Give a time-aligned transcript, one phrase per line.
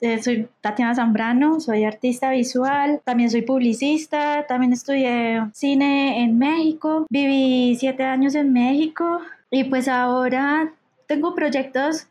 [0.00, 7.06] Eh, soy Tatiana Zambrano, soy artista visual, también soy publicista, también estudié cine en México,
[7.10, 10.72] viví siete años en México y pues ahora
[11.06, 12.06] tengo proyectos,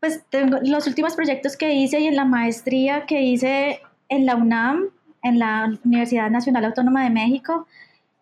[0.00, 4.34] pues tengo los últimos proyectos que hice y en la maestría que hice en la
[4.34, 4.86] UNAM,
[5.22, 7.66] en la Universidad Nacional Autónoma de México,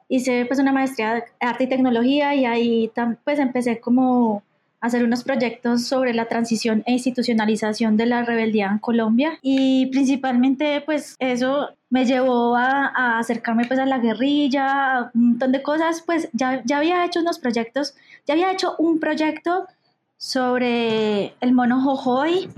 [0.08, 2.90] hice pues una maestría de arte y tecnología y ahí
[3.24, 4.42] pues empecé como
[4.86, 9.38] hacer unos proyectos sobre la transición e institucionalización de la rebeldía en Colombia.
[9.42, 15.62] Y principalmente pues eso me llevó a, acercarme pues a la guerrilla, un montón de
[15.62, 17.94] cosas, pues ya, ya había hecho unos proyectos,
[18.26, 19.66] ya había hecho un proyecto
[20.16, 22.48] sobre el mono Jojoy,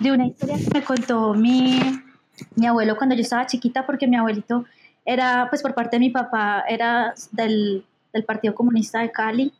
[0.00, 1.80] de una historia que me contó mi,
[2.54, 4.64] mi abuelo cuando yo estaba chiquita, porque mi abuelito
[5.04, 9.52] era, pues por parte de mi papá, era del, del Partido Comunista de Cali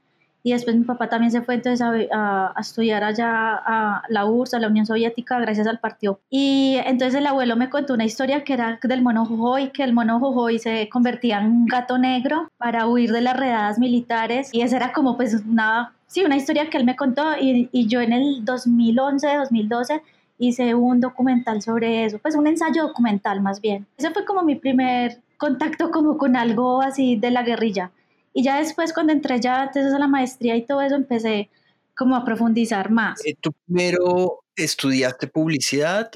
[0.47, 4.55] y después mi papá también se fue entonces a, a, estudiar allá a la URSS,
[4.55, 6.21] a la Unión Soviética, gracias al partido.
[6.31, 9.93] Y entonces el abuelo me contó una historia que era del mono Jojoy, que el
[9.93, 14.61] mono Jojoy se convertía en un gato negro para huir de las redadas militares y
[14.61, 18.01] esa era como pues una, sí, una historia que él me contó y, y yo
[18.01, 20.01] en el 2011, 2012
[20.39, 23.85] hice un documental sobre eso, pues un ensayo documental más bien.
[23.97, 27.91] Ese fue como mi primer contacto como con algo así de la guerrilla.
[28.37, 31.49] Y ya después, cuando entré ya antes a la maestría y todo eso, empecé
[31.97, 33.25] como a profundizar más.
[33.25, 36.11] Eh, ¿Tú primero estudiaste publicidad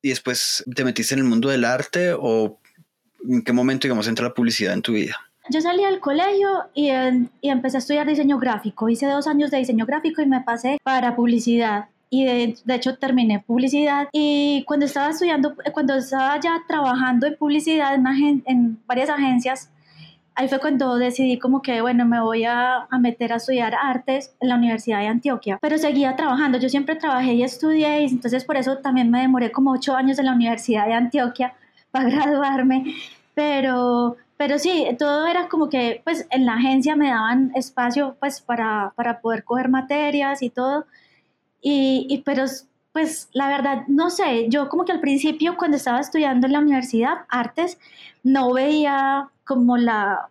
[0.00, 2.60] y después te metiste en el mundo del arte o
[3.28, 5.16] en qué momento, digamos, entra la publicidad en tu vida?
[5.50, 6.90] Yo salí del colegio y,
[7.40, 8.88] y empecé a estudiar diseño gráfico.
[8.88, 12.98] Hice dos años de diseño gráfico y me pasé para publicidad y de, de, hecho
[12.98, 19.10] terminé publicidad y cuando estaba estudiando, cuando estaba ya trabajando en publicidad en, en varias
[19.10, 19.72] agencias,
[20.34, 24.34] ahí fue cuando decidí como que, bueno, me voy a, a, meter a estudiar artes
[24.40, 28.44] en la Universidad de Antioquia, pero seguía trabajando, yo siempre trabajé y estudié, y entonces
[28.44, 31.54] por eso también me demoré como ocho años en la Universidad de Antioquia
[31.90, 32.94] para graduarme,
[33.34, 38.40] pero, pero sí, todo era como que, pues en la agencia me daban espacio, pues
[38.40, 40.86] para, para poder coger materias y todo,
[41.60, 42.44] y, y pero
[42.92, 46.60] pues la verdad, no sé, yo como que al principio cuando estaba estudiando en la
[46.60, 47.76] universidad, artes,
[48.22, 50.28] no veía como la,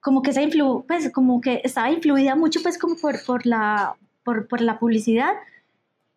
[0.00, 4.48] como que influ, pues como que estaba influida mucho pues como por, por, la, por,
[4.48, 5.32] por la publicidad,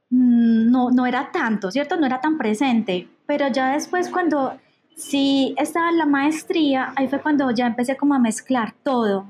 [0.09, 1.97] mm, no, no era tanto, ¿cierto?
[1.97, 4.57] No era tan presente, pero ya después cuando
[4.95, 9.25] sí estaba en la maestría, ahí fue cuando ya empecé como a mezclar todo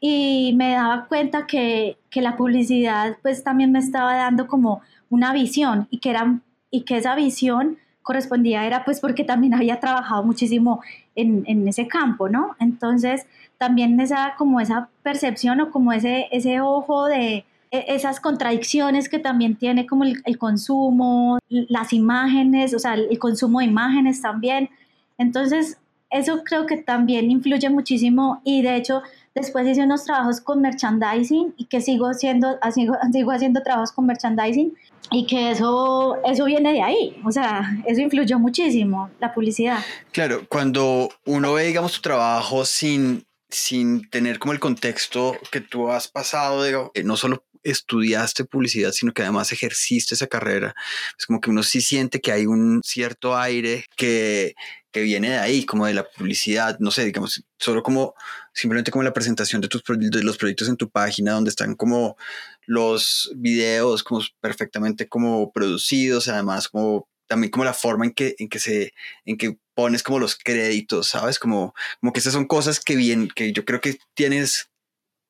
[0.00, 5.32] y me daba cuenta que, que la publicidad pues también me estaba dando como una
[5.32, 6.40] visión y que, era,
[6.70, 10.80] y que esa visión correspondía era pues porque también había trabajado muchísimo
[11.16, 12.54] en, en, ese campo, ¿no?
[12.60, 13.26] Entonces
[13.58, 19.18] también esa como esa percepción o como ese, ese ojo de e, esas contradicciones que
[19.18, 24.70] también tiene como el, consumo, las imágenes, o sea, el consumo de imágenes también.
[25.18, 25.78] Entonces
[26.10, 29.02] eso creo que también influye muchísimo y de hecho
[29.34, 34.06] después hice unos trabajos con merchandising y que sigo, siendo, sigo, sigo haciendo trabajos con
[34.06, 34.72] merchandising
[35.10, 39.84] y que eso, eso viene de ahí, o sea, eso influyó muchísimo, la publicidad.
[40.12, 45.90] Claro, cuando uno ve, digamos, tu trabajo sin, sin tener como el contexto que tú
[45.90, 50.74] has pasado, eh, no solo estudiaste publicidad, sino que además ejerciste esa carrera,
[51.18, 54.54] es como que uno sí siente que hay un cierto aire que,
[54.96, 58.14] que viene de ahí, como de la publicidad, no sé, digamos, solo como
[58.54, 62.16] simplemente como la presentación de, tus, de los proyectos en tu página, donde están como
[62.64, 68.48] los videos como perfectamente como producidos, además como también como la forma en que, en
[68.48, 68.94] que se,
[69.26, 71.38] en que pones como los créditos, ¿sabes?
[71.38, 74.70] Como, como que esas son cosas que bien, que yo creo que tienes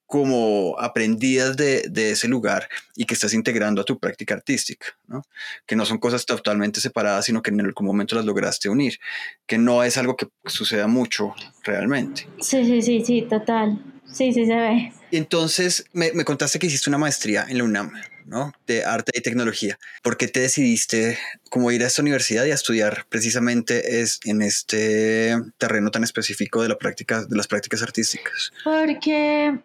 [0.07, 5.23] como aprendidas de, de, ese lugar y que estás integrando a tu práctica artística, ¿no?
[5.67, 8.99] que no son cosas totalmente separadas, sino que en algún momento las lograste unir,
[9.47, 11.35] que no es algo que suceda mucho
[11.65, 12.29] realmente.
[12.41, 13.83] Sí, sí, sí, sí, total.
[14.13, 14.93] Sí, sí, se ve.
[15.11, 17.93] Entonces, me, me contaste que hiciste una maestría en la UNAM,
[18.27, 18.53] ¿no?
[18.67, 19.79] De arte y tecnología.
[20.03, 21.19] ¿Por qué te decidiste
[21.51, 26.63] como ir a esta universidad y a estudiar precisamente es en este terreno tan específico
[26.63, 28.53] de la práctica, de las prácticas artísticas?
[28.65, 29.59] Porque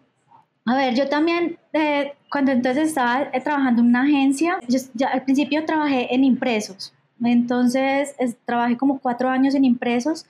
[0.64, 5.08] a ver, yo también, eh, cuando entonces estaba eh, trabajando en una agencia, yo ya
[5.08, 8.14] al principio trabajé en impresos, entonces
[8.44, 10.26] trabajé como cuatro años en impresos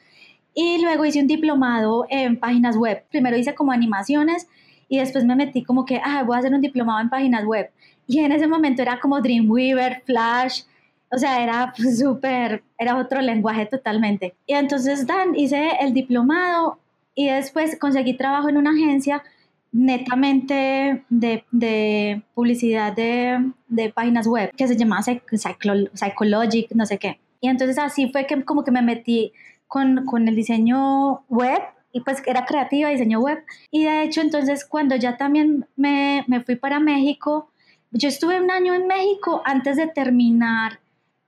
[0.55, 3.05] y luego hice un diplomado en páginas web.
[3.11, 4.47] Primero hice como animaciones
[4.89, 7.71] y después me metí como que, ah, voy a hacer un diplomado en páginas web.
[8.07, 10.63] Y en ese momento era como Dreamweaver, Flash,
[11.11, 14.35] o sea, era súper, era otro lenguaje totalmente.
[14.47, 16.79] Y entonces, Dan, hice el diplomado
[17.15, 19.23] y después conseguí trabajo en una agencia
[19.73, 27.19] netamente de, de publicidad de, de, páginas web que se llamaba Psychologic, no sé qué.
[27.41, 29.33] Y entonces así fue que como que me metí
[29.67, 33.43] con, con el diseño web y pues era creativa, diseño web.
[33.71, 37.51] Y de hecho entonces cuando ya también me, me fui para México,
[37.91, 40.81] yo estuve un año en México antes de terminar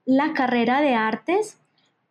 [0.05, 1.57] la carrera de artes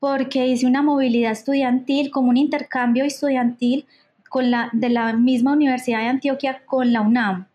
[0.00, 3.86] porque hice una movilidad estudiantil, como un intercambio estudiantil
[4.34, 7.46] con la, de la misma Universidad de Antioquia con la UNAM.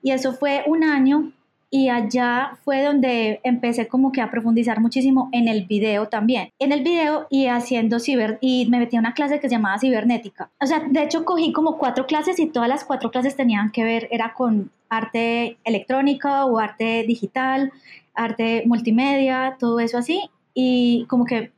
[0.00, 1.32] Y eso fue un año
[1.70, 6.50] y allá fue donde empecé como que a profundizar muchísimo en el video también.
[6.60, 9.80] En el video y haciendo ciber y me metí a una clase que se llamaba
[9.80, 10.50] cibernética.
[10.60, 13.82] O sea, de hecho cogí como cuatro clases y todas las cuatro clases tenían que
[13.82, 17.72] ver, era con arte electrónica o arte digital,
[18.14, 20.30] arte multimedia, todo eso así.
[20.54, 21.50] Y como que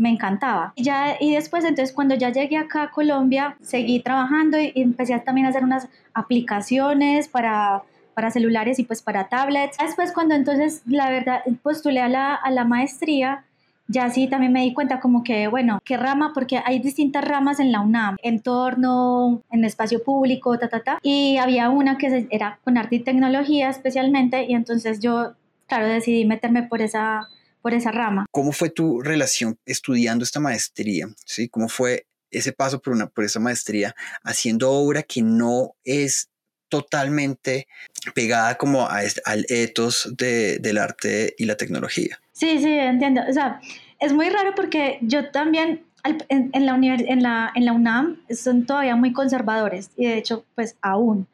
[0.00, 0.72] me encantaba.
[0.74, 4.82] Y, ya, y después, entonces, cuando ya llegué acá a Colombia, seguí trabajando y, y
[4.82, 7.82] empecé también a hacer unas aplicaciones para
[8.14, 9.78] para celulares y pues para tablets.
[9.78, 13.44] Después cuando entonces la verdad postulé a la, a la maestría,
[13.86, 17.60] ya sí también me di cuenta como que, bueno, qué rama, porque hay distintas ramas
[17.60, 20.98] en la UNAM, entorno, en espacio público, ta, ta, ta.
[21.02, 25.32] Y había una que era con arte y tecnología especialmente, y entonces yo,
[25.66, 27.28] claro, decidí meterme por esa,
[27.62, 28.26] por esa rama.
[28.30, 31.08] ¿Cómo fue tu relación estudiando esta maestría?
[31.24, 31.48] ¿Sí?
[31.48, 36.30] ¿Cómo fue ese paso por, una, por esa maestría haciendo obra que no es
[36.68, 37.66] totalmente
[38.14, 42.18] pegada como a al ethos de, del arte y la tecnología.
[42.32, 43.22] Sí, sí, entiendo.
[43.28, 43.60] O sea,
[43.98, 48.64] es muy raro porque yo también en, en, la en, la, en la UNAM son
[48.64, 51.26] todavía muy conservadores y de hecho, pues aún.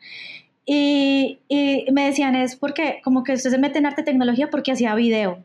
[0.64, 4.72] Y, y, me decían, es porque como que usted se mete en arte tecnología porque
[4.72, 5.44] hacía video.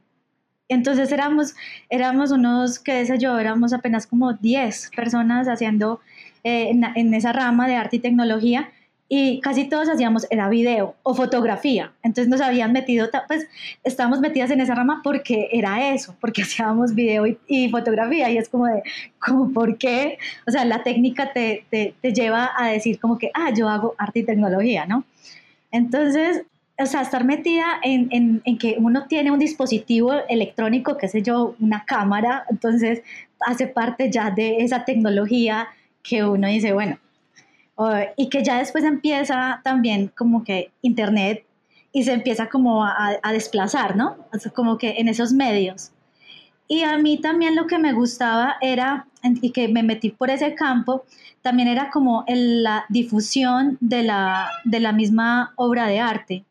[0.72, 1.54] Entonces éramos,
[1.90, 6.00] éramos unos, qué sé yo, éramos apenas como 10 personas haciendo
[6.46, 8.72] eh, en, esa rama de arte y tecnología
[9.10, 11.92] y casi todos hacíamos, era video o fotografía.
[12.04, 13.48] Entonces nos habían metido, pues
[13.84, 18.48] estábamos metidas en esa rama porque era eso, porque hacíamos video y, fotografía y es
[18.48, 18.82] como de,
[19.20, 20.20] como, ¿por qué?
[20.48, 23.94] O sea, la técnica te, te, te, lleva a decir como que, ah, yo hago
[23.98, 25.04] arte y tecnología, ¿no?
[25.70, 26.46] Entonces,
[26.80, 31.22] o sea, estar metida en, en, en que uno tiene un dispositivo electrónico, qué sé
[31.22, 33.04] yo, una cámara, entonces
[33.40, 35.68] hace parte ya de esa tecnología
[36.04, 36.98] que uno dice, bueno,
[38.16, 41.46] y que ya después empieza también como que Internet
[41.92, 44.18] y se empieza como a, desplazar, ¿no?
[44.54, 45.92] como que en esos medios.
[46.68, 50.56] Y a mí también lo que me gustaba era, y que me metí por ese
[50.56, 51.04] campo,
[51.42, 56.46] también era como la difusión de la, de la misma obra de arte.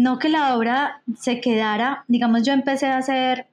[0.00, 3.48] No que la obra se quedara, digamos, yo empecé a hacer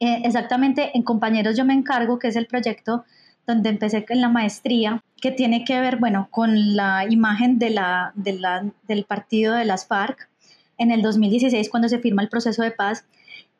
[0.00, 3.06] eh, exactamente en Compañeros Yo Me Encargo, que es el proyecto
[3.46, 8.12] donde empecé en la maestría, que tiene que ver, bueno, con la imagen de la,
[8.16, 10.28] de la, del partido de las FARC
[10.76, 13.06] en el 2016 cuando se firma el proceso de paz.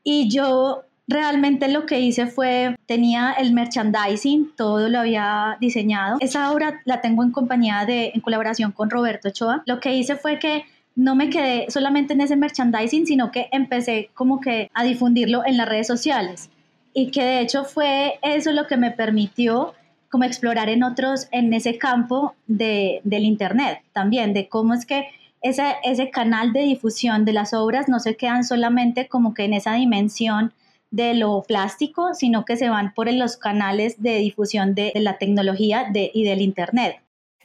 [0.05, 6.19] Y yo realmente lo que hice fue, tenía el merchandising, todo lo había diseñado.
[6.21, 9.63] Esa obra la tengo en compañía de, en colaboración con Roberto Ochoa.
[9.65, 10.65] Lo que hice fue que
[10.99, 15.57] no me quedé solamente en ese merchandising, sino que empecé como que a difundirlo en
[15.57, 16.51] las redes sociales.
[16.93, 19.75] Y que de hecho fue eso lo que me permitió
[20.11, 25.05] como explorar en otros, en ese campo de, del Internet también, de cómo es que
[25.41, 29.53] ese, ese canal de difusión de las obras no se quedan solamente como que en
[29.53, 30.53] esa dimensión
[30.91, 35.93] de lo plástico, sino que se van por los canales de difusión de, la tecnología
[35.95, 36.97] y del Internet.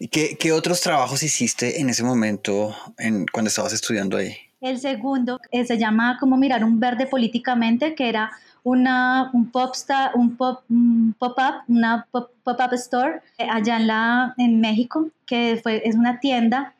[0.03, 4.35] ¿Y qué, qué, otros trabajos hiciste en ese momento en, cuando estabas estudiando ahí?
[4.59, 8.29] El segundo eh, se llama Cómo mirar un verde políticamente, que era
[8.63, 9.73] una, un pop
[10.15, 10.65] un pop,
[11.17, 16.75] pop-up, una pop-up store eh, allá en, la, en México, que fue, es una tienda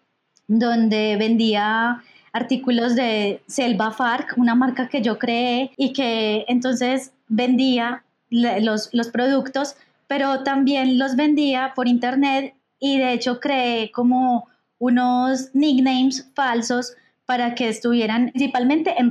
[0.49, 2.03] donde vendía
[2.33, 9.07] artículos de Selva Farc, una marca que yo creé y que entonces vendía los, los
[9.07, 9.77] productos,
[10.07, 12.53] pero también los vendía por internet
[12.83, 19.09] y de hecho creé como unos nicknames falsos para que estuvieran principalmente en,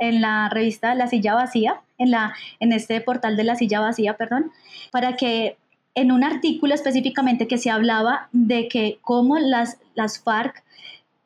[0.00, 4.16] en la revista La Silla Vacía, en, la, en este portal de La Silla Vacía,
[4.16, 4.50] perdón,
[4.90, 5.56] para que
[5.94, 10.64] en un artículo específicamente que se hablaba de que cómo las, las FARC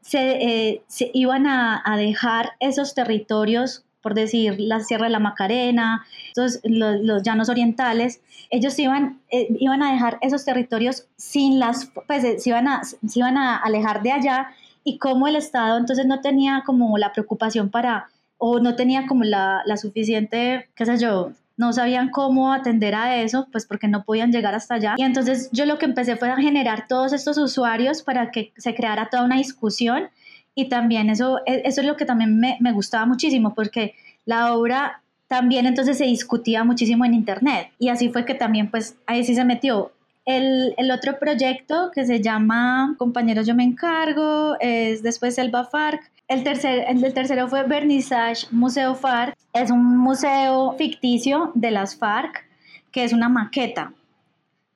[0.03, 5.19] se, eh, se iban a, a, dejar esos territorios, por decir, la Sierra de la
[5.19, 8.21] Macarena, los, los, llanos orientales,
[8.51, 12.83] ellos iban, eh, iban a dejar esos territorios sin las, pues eh, se iban a,
[13.17, 14.51] iban a alejar de allá
[14.85, 18.07] y cómo el Estado entonces no tenía como la preocupación para,
[18.39, 23.21] o no tenía como la, la suficiente, qué sé yo, no sabían cómo atender a
[23.21, 24.95] eso, pues porque no podían llegar hasta allá.
[24.99, 28.73] Y entonces yo lo que empecé fue a generar todos estos usuarios para que se
[28.73, 30.11] creara toda una discusión
[30.57, 33.95] y también eso, e, eso es lo que también me, me gustaba muchísimo porque
[34.25, 38.97] la obra también entonces se discutía muchísimo en internet y así fue que también pues
[39.07, 39.93] ahí sí se metió.
[40.25, 46.11] El, el otro proyecto que se llama Compañeros Yo Me Encargo es después Elba FARC
[46.29, 49.37] el, tercer, el tercero fue Vernissage Museo FARC.
[49.53, 52.45] Es un museo ficticio de las FARC,
[52.91, 53.93] que es una maqueta.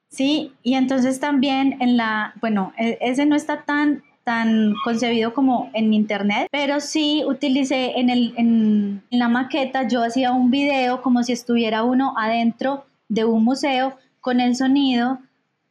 [0.09, 5.71] Sí, y entonces también en la, bueno, e, ese no está tan, tan concebido como
[5.73, 11.23] en internet, pero sí utilicé en, el, en, la maqueta, yo hacía un video como
[11.23, 15.19] si estuviera uno adentro de un museo con el sonido,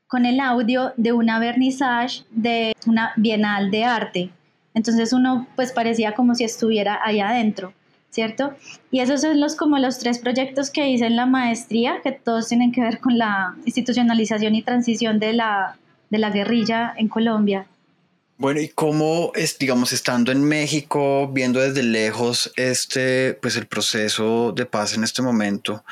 [0.07, 4.29] con el audio de una vernissage de una bienal de arte.
[4.73, 7.73] Entonces uno pues parecía como si estuviera ahí adentro,
[8.09, 8.55] ¿cierto?
[8.91, 12.47] Y esos son los como los tres proyectos que hice en la maestría, que todos
[12.47, 15.77] tienen que ver con la institucionalización y transición de la,
[16.09, 17.67] de la guerrilla en Colombia.
[18.39, 24.53] Bueno, ¿y cómo es, digamos, estando en México, viendo desde lejos este, pues el proceso
[24.55, 25.83] de paz en este momento,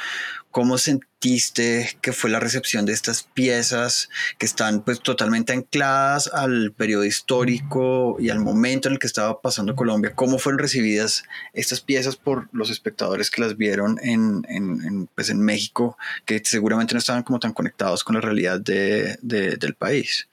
[0.49, 6.71] cómo sentiste que fue la recepción de estas piezas que están pues totalmente ancladas al
[6.71, 10.13] periodo histórico y al momento en el que estaba pasando Colombia?
[10.15, 15.41] ¿Cómo fueron recibidas estas piezas por los espectadores que las vieron en, en, pues en
[15.41, 20.29] México, que seguramente no estaban como tan conectados con la realidad de, del país?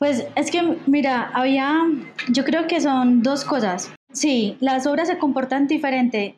[0.00, 1.82] Pues es que, mira, había,
[2.30, 3.92] yo creo que son dos cosas.
[4.10, 6.36] Sí, las obras se comportan diferente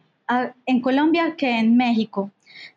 [0.67, 2.33] en Colombia que en México.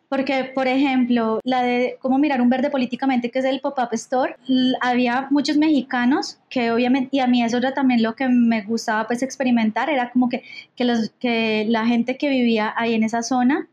[0.08, 4.36] Porque, por ejemplo, la de cómo mirar un verde políticamente, que es el Pop-Up Store,
[4.80, 9.08] había muchos mexicanos que obviamente, y a mí eso era también lo que me gustaba
[9.08, 10.44] pues experimentar, era como que,
[10.76, 13.66] que, los, que la gente que vivía ahí en esa zona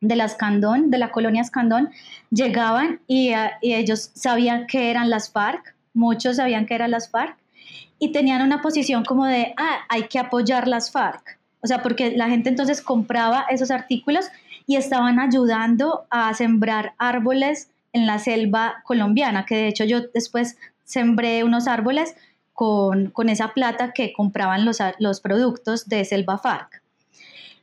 [0.00, 1.90] de la Escandón, de la colonia Escandón,
[2.30, 7.38] llegaban y, y ellos sabían que eran las FARC, muchos sabían que eran las FARC
[7.98, 11.38] y tenían una posición como de, ah, hay que apoyar las FARC.
[11.62, 14.26] O sea, porque la gente entonces compraba esos artículos
[14.66, 20.58] y estaban ayudando a sembrar árboles en la selva colombiana, que de hecho yo después
[20.84, 22.14] sembré unos árboles
[22.52, 26.82] con, con esa plata que compraban los, los productos de Selva FARC.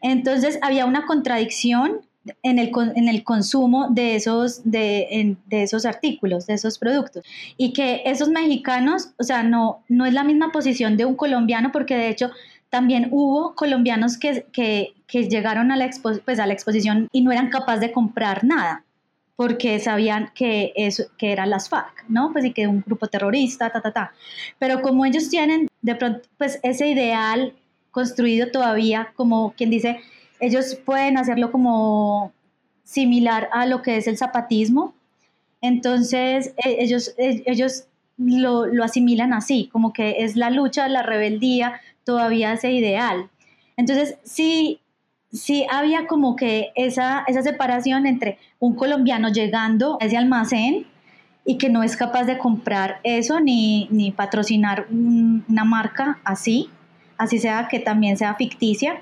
[0.02, 2.02] Entonces había una contradicción
[2.44, 7.24] en el, en el consumo de esos, de, de, esos artículos, de esos productos.
[7.58, 11.72] Y que esos mexicanos, o sea, no, no es la misma posición de un colombiano,
[11.72, 12.32] porque de hecho
[12.70, 17.32] también hubo colombianos que, que, que llegaron a la, pues a la exposición y no
[17.32, 18.86] eran capaces de comprar nada
[19.36, 22.32] porque sabían que, eso, que eran las FARC, ¿no?
[22.32, 24.14] Pues y que un grupo terrorista, ta, ta, ta.
[24.60, 27.56] Pero como ellos tienen de pronto, pues ese ideal
[27.90, 30.00] construido todavía, como quien dice,
[30.42, 32.34] ellos pueden hacerlo como
[32.84, 34.94] similar a lo que es el zapatismo.
[35.62, 37.86] Entonces, e, ellos, e, ellos
[38.18, 43.30] lo, asimilan así, como que es la lucha, la rebeldía, todavía ese ideal.
[43.78, 44.82] Entonces, sí,
[45.32, 50.88] sí había como que esa, esa separación entre un colombiano llegando a ese almacén
[51.46, 56.70] y que no es capaz de comprar eso ni, ni patrocinar una marca así,
[57.18, 59.02] así sea que también sea ficticia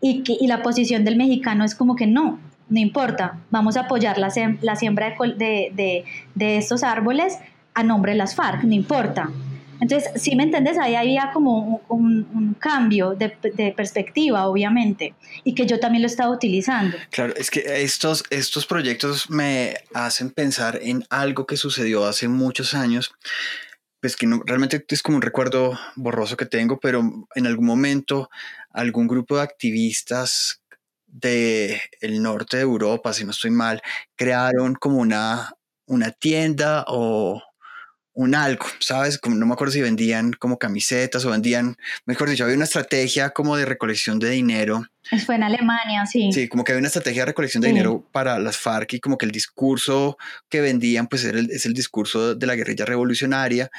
[0.00, 2.38] y, que, y la posición del mexicano es como que no,
[2.68, 7.38] no importa, vamos a apoyar la, la siembra de, de, de, estos árboles
[7.74, 9.30] a nombre de las FARC, no importa.
[9.80, 15.14] Entonces, si me entiendes, ahí había como un, un cambio de, de, perspectiva, obviamente,
[15.44, 16.96] y que yo también lo estaba utilizando.
[17.10, 22.74] Claro, es que estos, estos proyectos me hacen pensar en algo que sucedió hace muchos
[22.74, 23.12] años,
[24.00, 28.30] pues que no, realmente es como un recuerdo borroso que tengo, pero en algún momento
[28.70, 30.62] algún grupo de activistas
[31.06, 33.80] del el norte de Europa, si no estoy mal,
[34.14, 35.52] crearon como una,
[35.86, 37.42] una tienda o
[38.12, 39.18] un algo, ¿sabes?
[39.18, 43.30] Como no me acuerdo si vendían como camisetas o vendían, mejor dicho, había una estrategia
[43.30, 44.84] como de recolección de dinero.
[45.24, 46.32] Fue en Alemania, sí.
[46.32, 49.16] Sí, como que había una estrategia de recolección de dinero para las FARC y como
[49.16, 53.70] que el discurso que vendían pues era es el discurso de la guerrilla revolucionaria,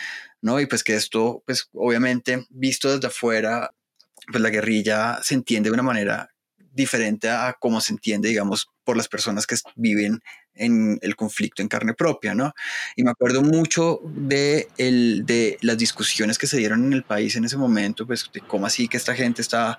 [0.41, 0.59] ¿no?
[0.59, 3.71] Y pues que esto, pues obviamente visto desde afuera,
[4.31, 6.29] pues la guerrilla se entiende de una manera
[6.71, 10.21] diferente a cómo se entiende, digamos, por las personas que viven
[10.55, 12.53] en el conflicto en carne propia, ¿no?
[12.95, 17.35] Y me acuerdo mucho de, el, de las discusiones que se dieron en el país
[17.35, 19.77] en ese momento, pues de cómo así que esta gente está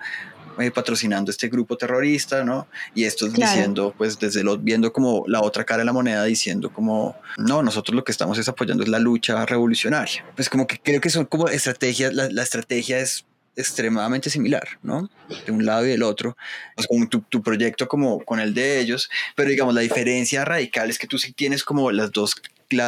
[0.59, 2.67] eh, patrocinando este grupo terrorista, ¿no?
[2.93, 6.71] Y esto diciendo, pues desde lo, viendo como la otra cara de la moneda, diciendo
[6.71, 10.25] como, no, nosotros lo que estamos es apoyando es la lucha revolucionaria.
[10.35, 15.09] Pues como que creo que son como estrategias, la, la estrategia es extremadamente similar, ¿no?
[15.45, 16.37] De un lado y del otro,
[16.75, 20.89] pues como tu, tu, proyecto como con el de ellos, pero digamos la diferencia radical
[20.89, 22.35] es que tú sí tienes como las dos,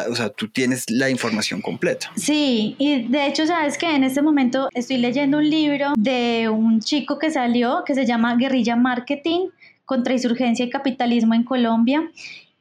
[0.09, 2.11] o sea, tú tienes la información completa.
[2.15, 6.79] Sí, y de hecho sabes que en este momento estoy leyendo un libro de un
[6.79, 9.49] chico que salió que se llama Guerrilla Marketing
[9.85, 12.09] contra insurgencia y capitalismo en Colombia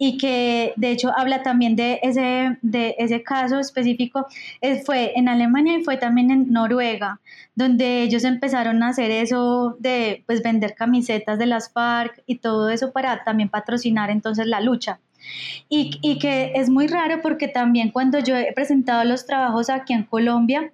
[0.04, 4.26] y que de hecho habla también de ese, de ese caso específico,
[4.60, 7.20] eh, fue en Alemania y fue también en Noruega,
[7.54, 12.68] donde ellos empezaron a hacer eso de pues vender camisetas de las FARC y todo
[12.68, 14.98] eso para también patrocinar entonces la lucha.
[15.68, 20.04] Y, que es muy raro porque también cuando yo he presentado los trabajos aquí en
[20.04, 20.72] Colombia,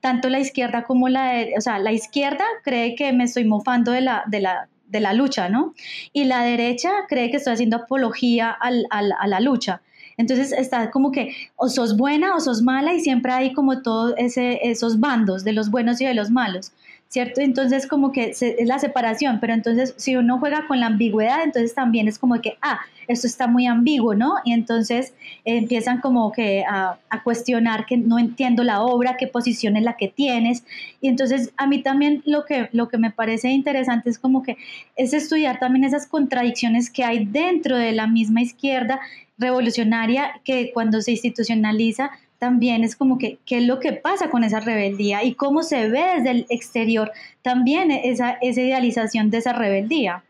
[0.00, 4.00] tanto la izquierda como la, o sea, la izquierda cree que me estoy mofando de
[4.00, 5.74] la, de la, de la lucha, ¿no?
[6.12, 9.82] Y la derecha cree que estoy haciendo apología a la lucha.
[10.16, 14.14] Entonces está como que o sos buena o sos mala y siempre hay como todos
[14.16, 16.72] esos bandos de los buenos y de los malos.
[17.16, 17.40] ¿Cierto?
[17.40, 21.74] Entonces como que es la separación, pero entonces si uno juega con la ambigüedad, entonces
[21.74, 24.34] también es como que, ah, esto está muy ambiguo, ¿no?
[24.44, 25.14] Y entonces
[25.46, 30.08] empiezan como que a, cuestionar que no entiendo la obra, qué posición es la que
[30.08, 30.62] tienes.
[31.00, 34.58] Y entonces a mí también lo que, lo que me parece interesante es como que
[34.94, 39.00] es estudiar también esas contradicciones que hay dentro de la misma izquierda
[39.38, 44.44] revolucionaria que cuando se institucionaliza también es como que qué es lo que pasa con
[44.44, 47.12] esa rebeldía y cómo se ve desde el exterior
[47.42, 50.22] también esa, esa idealización de esa rebeldía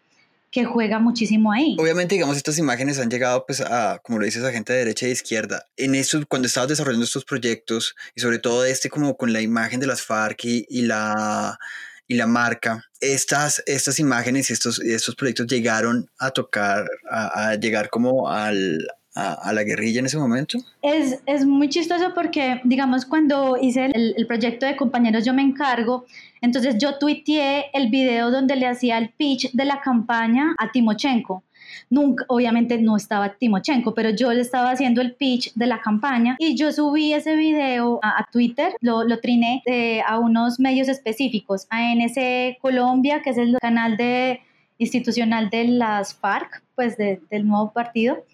[0.51, 1.77] que juega muchísimo ahí.
[1.79, 5.07] Obviamente, digamos, estas imágenes han llegado, pues, a, como lo dices, a gente de derecha
[5.07, 5.67] e izquierda.
[5.77, 9.81] En eso, cuando estabas desarrollando estos proyectos, y sobre todo este como con la imagen
[9.81, 11.59] de las FARC y, la,
[12.07, 17.91] y la marca, estas, estas imágenes y estos, estos proyectos llegaron a tocar, a llegar
[17.91, 18.79] como al,
[19.17, 20.59] a, la guerrilla en ese momento?
[20.83, 26.05] Es, es, muy chistoso porque, digamos, cuando hice el, proyecto de compañeros Yo Me Encargo,
[26.43, 31.43] entonces yo tuiteé el video donde le hacía el pitch de la campaña a Timochenko.
[31.89, 36.37] Nunca, obviamente no estaba Timochenko, pero yo le estaba haciendo el pitch de la campaña
[36.39, 39.63] y yo subí ese video a, Twitter, lo, lo triné
[40.07, 44.41] a unos medios específicos, a NC Colombia, que es el canal de,
[44.79, 48.25] institucional de las FARC, pues del nuevo partido,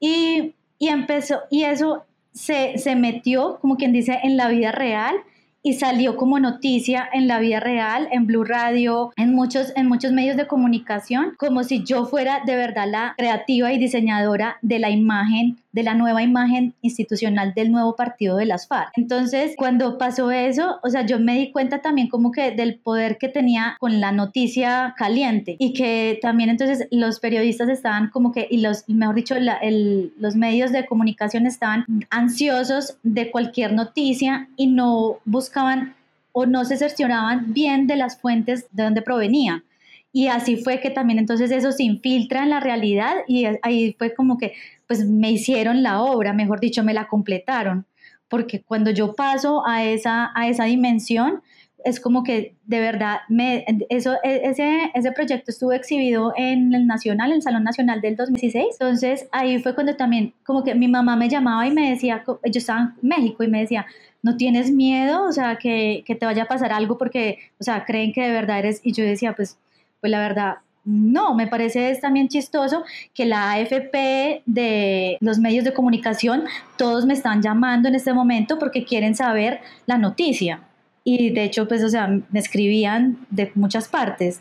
[0.00, 5.16] y, empezó, y eso se, se metió, como quien dice, en la vida real
[5.62, 10.12] y salió como noticia en la vida real, en Blue Radio, en muchos, en muchos
[10.12, 14.90] medios de comunicación, como si yo fuera de verdad la creativa y diseñadora de la
[14.90, 18.90] imagen de la nueva imagen institucional del nuevo partido de las FARC.
[18.96, 23.18] Entonces, cuando pasó eso, o sea, yo me di cuenta también como que del poder
[23.18, 28.46] que tenía con la noticia caliente y que también entonces los periodistas estaban como que,
[28.50, 35.18] y los, mejor dicho, los medios de comunicación estaban ansiosos de cualquier noticia y no
[35.24, 35.94] buscaban
[36.32, 39.64] o no se cercioraban bien de las fuentes de donde provenía.
[40.12, 44.14] Y así fue que también entonces eso se infiltra en la realidad y ahí fue
[44.14, 44.54] como que
[44.88, 47.86] pues me hicieron la obra, mejor dicho, me la completaron,
[48.26, 51.42] porque cuando yo paso a esa, a esa dimensión,
[51.84, 56.86] es como que de verdad, me, eso, e, ese, ese proyecto estuvo exhibido en el
[56.86, 58.66] Nacional, en el Salón Nacional del 2016.
[58.80, 62.58] Entonces ahí fue cuando también como que mi mamá me llamaba y me decía, yo
[62.58, 63.86] estaba en México y me decía,
[64.22, 67.84] no tienes miedo, o sea, que, que te vaya a pasar algo porque, o sea,
[67.84, 69.58] creen que de verdad eres, y yo decía, pues,
[70.00, 70.56] pues la verdad,
[70.88, 76.44] no, me parece es también chistoso que la AFP de los medios de comunicación,
[76.78, 80.62] todos me están llamando en este momento porque quieren saber la noticia.
[81.04, 84.40] Y de hecho, pues, o sea, me escribían de muchas partes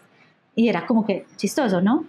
[0.55, 2.05] y era como que chistoso, ¿no?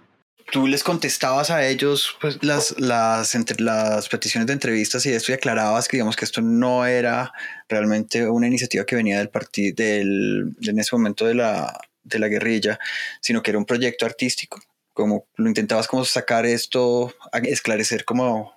[0.53, 5.89] Tú les contestabas a ellos pues, las, las, peticiones de entrevistas y esto y aclarabas
[5.89, 7.33] que digamos que esto no era
[7.67, 11.77] realmente una iniciativa que venía del partido, del, en ese momento de la,
[12.09, 12.79] de la guerrilla,
[13.21, 14.59] sino que era un proyecto artístico.
[14.93, 18.51] Como lo intentabas como sacar esto, esclarecer como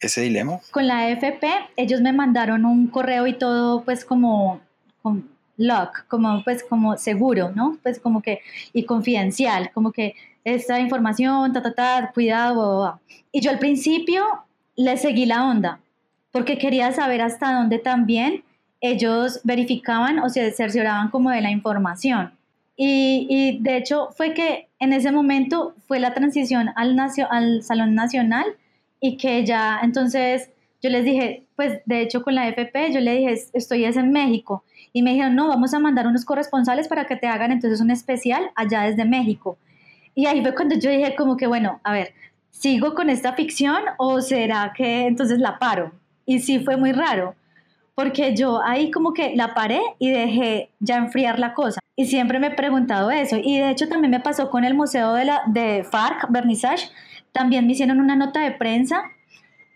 [0.00, 0.60] ese dilema.
[0.70, 4.60] Con la AFP, ellos me mandaron un correo y todo pues como
[5.02, 7.78] con lock, como pues como seguro, ¿no?
[7.82, 8.40] Pues como que
[8.72, 13.00] y confidencial, como que esta información, ta, ta, ta, cuidado,
[13.32, 14.24] Y yo al principio
[14.76, 15.80] le seguí la onda,
[16.32, 18.44] porque quería saber hasta dónde también
[18.80, 22.32] ellos verificaban o se cercioraban como de la información.
[22.76, 26.98] Y, de hecho fue que en ese momento fue la transición al,
[27.30, 28.44] al Salón Nacional
[29.00, 30.50] y que ya entonces
[30.82, 34.10] yo les dije, pues de hecho con la FP yo le dije, estoy es en
[34.12, 34.64] México.
[34.92, 37.90] Y me dijeron, no, vamos a mandar unos corresponsales para que te hagan entonces un
[37.90, 39.58] especial allá desde México.
[40.14, 42.14] Y ahí fue cuando yo dije como que, bueno, a ver,
[42.50, 45.92] ¿sigo con esta ficción o será que entonces la paro?
[46.26, 47.34] Y sí fue muy raro,
[47.94, 51.80] porque yo ahí como que la paré y dejé ya enfriar la cosa.
[51.96, 53.36] Y siempre me he preguntado eso.
[53.42, 56.90] Y de hecho también me pasó con el Museo de, la, de FARC, Vernissage.
[57.32, 59.02] También me hicieron una nota de prensa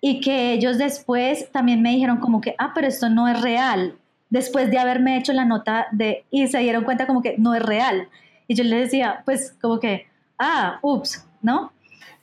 [0.00, 3.96] y que ellos después también me dijeron como que, ah, pero esto no es real.
[4.30, 7.62] Después de haberme hecho la nota de, y se dieron cuenta como que no es
[7.62, 8.08] real.
[8.46, 10.06] Y yo les decía, pues como que,
[10.38, 11.72] ah, ups, ¿no?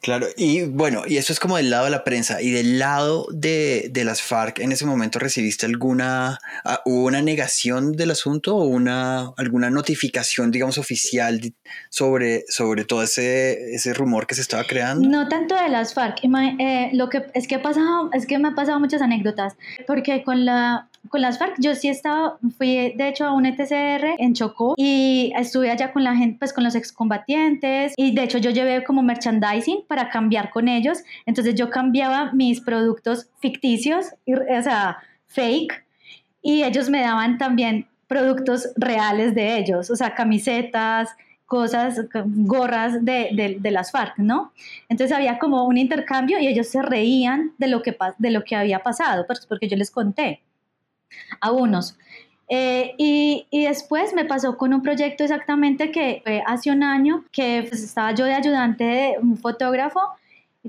[0.05, 2.39] Claro, y bueno, y eso es como del lado de la prensa.
[2.39, 6.37] ¿Y del lado de, de las FARC en ese momento recibiste alguna,
[6.85, 11.41] uh, una negación del asunto o una, alguna notificación, digamos, oficial
[11.89, 15.09] sobre, sobre todo ese, ese rumor que se estaba creando?
[15.09, 16.19] No tanto de las FARC.
[16.23, 19.55] Eh, lo que es que, ha pasado, es que me ha pasado muchas anécdotas,
[19.87, 21.55] porque con la con las FARC.
[21.59, 25.91] Yo sí he estado, fui de hecho a un ETCR en Chocó y estuve allá
[25.93, 27.93] con la gente, pues con los excombatientes.
[27.97, 32.61] Y de hecho yo llevé como merchandising para cambiar con ellos, entonces yo cambiaba mis
[32.61, 35.83] productos ficticios, o sea, fake,
[36.41, 41.09] y ellos me daban también productos reales de ellos, o sea, camisetas,
[41.45, 44.51] cosas, gorras de, de, las FARC, ¿no?
[44.89, 48.55] Entonces había como un intercambio y ellos se reían de lo que, de lo que
[48.55, 50.41] había pasado, pues porque yo les conté
[51.41, 51.97] a unos.
[52.47, 57.23] Eh, y, y, después me pasó con un proyecto exactamente que fue hace un año,
[57.31, 59.99] que pues, estaba yo de ayudante de un fotógrafo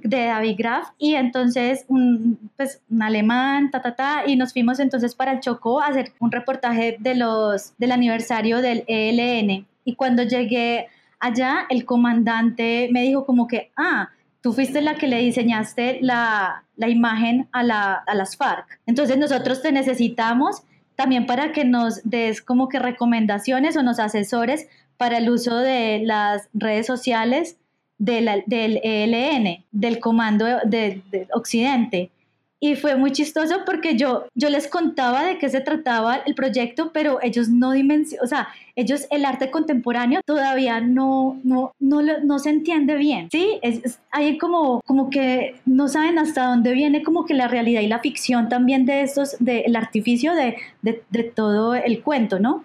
[0.02, 4.78] de David Graf y entonces un, pues, un alemán, ta, ta, ta, y nos fuimos
[4.78, 9.66] entonces para el Chocó a hacer un reportaje de los, del aniversario del ELN.
[9.84, 10.88] Y cuando llegué
[11.20, 14.10] allá, el comandante me dijo como que, ah,
[14.46, 18.78] tú fuiste la que le diseñaste la, la imagen a, la, a las FARC.
[18.86, 20.62] Entonces nosotros te necesitamos
[20.94, 26.02] también para que nos des como que recomendaciones o nos asesores para el uso de
[26.04, 27.56] las redes sociales
[27.98, 32.12] del ELN, del Comando de, de Occidente.
[32.58, 36.90] Y fue muy chistoso porque yo, yo les contaba de qué se trataba el proyecto,
[36.90, 42.38] pero ellos no dimensionan, o sea, ellos el arte contemporáneo todavía no, no, no, no
[42.38, 43.58] se entiende bien, ¿sí?
[43.60, 47.88] Es, hay como, como que no saben hasta dónde viene como que la realidad y
[47.88, 52.64] la ficción también de estos, del artificio de, de, de, todo el cuento, ¿no?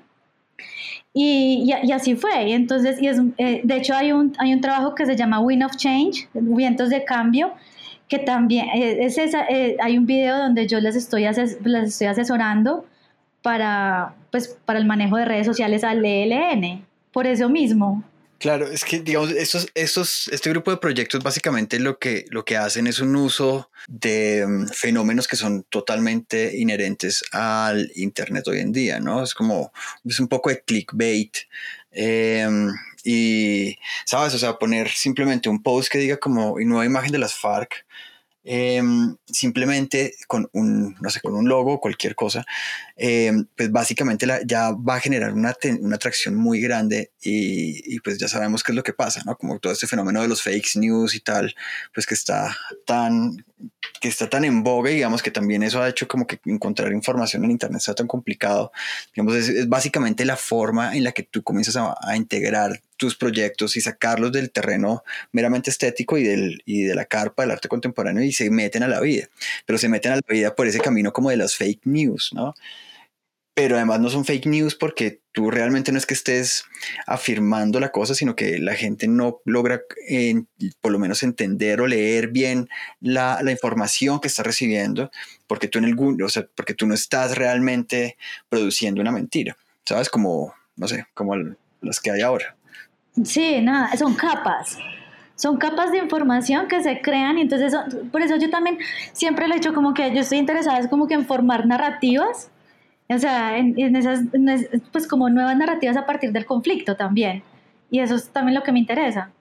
[1.13, 2.49] Y, y, así fue.
[2.49, 5.41] Y entonces, y es, eh, de hecho, hay un, hay un trabajo que se llama
[5.41, 7.53] Wind of Change, Vientos de Cambio,
[8.11, 12.07] que también eh, es esa, eh, hay un video donde yo les estoy, les estoy
[12.07, 12.85] asesorando
[13.41, 18.03] para, pues, para el manejo de redes sociales al ELN, por eso mismo.
[18.37, 22.57] Claro, es que digamos, estos, estos, este grupo de proyectos básicamente lo que, lo que
[22.57, 28.73] hacen es un uso de um, fenómenos que son totalmente inherentes al Internet hoy en
[28.73, 29.23] día, ¿no?
[29.23, 29.71] Es como,
[30.03, 31.37] es un poco de clickbait.
[31.93, 32.45] Eh,
[33.03, 34.33] y, ¿sabes?
[34.33, 37.85] O sea, poner simplemente un post que diga como nueva imagen de las FARC
[38.43, 42.43] Em, simplemente con un, no sé, con un logo cualquier cosa,
[42.95, 47.99] em, pues básicamente la, ya va a generar una, una atracción muy grande y, y,
[47.99, 49.37] pues ya sabemos qué es lo que pasa, ¿no?
[49.37, 51.55] Como todo este fenómeno de los fake news y tal,
[51.93, 53.45] pues que está tan
[53.99, 57.45] que está tan en boga, digamos que también eso ha hecho como que encontrar información
[57.45, 58.71] en Internet sea tan complicado.
[59.13, 63.75] Digamos, es, básicamente la forma en la que tú comienzas a, a, integrar tus proyectos
[63.77, 68.23] y sacarlos del terreno meramente estético y, del, y de la carpa del arte contemporáneo
[68.23, 69.27] y se meten a la vida.
[69.65, 72.53] Pero se meten a la vida por ese camino como de las fake news, ¿no?
[73.55, 76.63] pero además no son fake news porque tú realmente no es que estés
[77.07, 79.81] afirmando la cosa, sino que la gente no logra
[80.79, 85.11] por lo menos entender o leer bien la, la, información que está recibiendo,
[85.47, 88.15] porque tú, en el, o sea, porque tú no estás realmente
[88.47, 90.09] produciendo una mentira, ¿sabes?
[90.09, 91.35] Como, no sé, como
[91.81, 92.55] las que hay ahora.
[93.23, 94.77] Sí, nada, son capas.
[95.35, 97.73] Son capas de información que se crean y entonces,
[98.11, 98.77] por eso yo también
[99.11, 102.51] siempre le he dicho como que yo estoy interesada es como que en formar narrativas
[103.15, 104.21] o sea, en, esas,
[104.91, 107.43] pues como nuevas narrativas a partir del conflicto también.
[107.89, 109.31] Y eso es también lo que me interesa.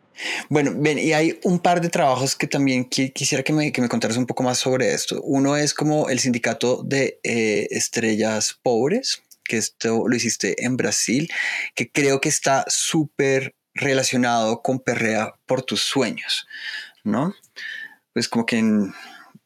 [0.48, 3.88] Bueno, bien, y hay un par de trabajos que también quisiera que me, que me
[3.88, 5.20] contaras un poco más sobre esto.
[5.22, 11.30] Uno es como el sindicato de eh, estrellas pobres, que esto lo hiciste en Brasil,
[11.74, 16.46] que creo que está súper relacionado con Perrea por tus sueños,
[17.04, 17.35] ¿no?
[18.12, 18.92] Pues como que en,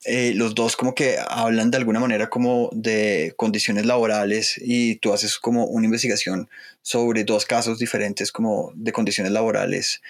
[0.07, 5.15] eh, los dos como que hablan de alguna manera como de condiciones laborales y tú
[5.15, 6.51] haces como una investigación
[6.83, 10.03] sobre dos casos diferentes como de condiciones laborales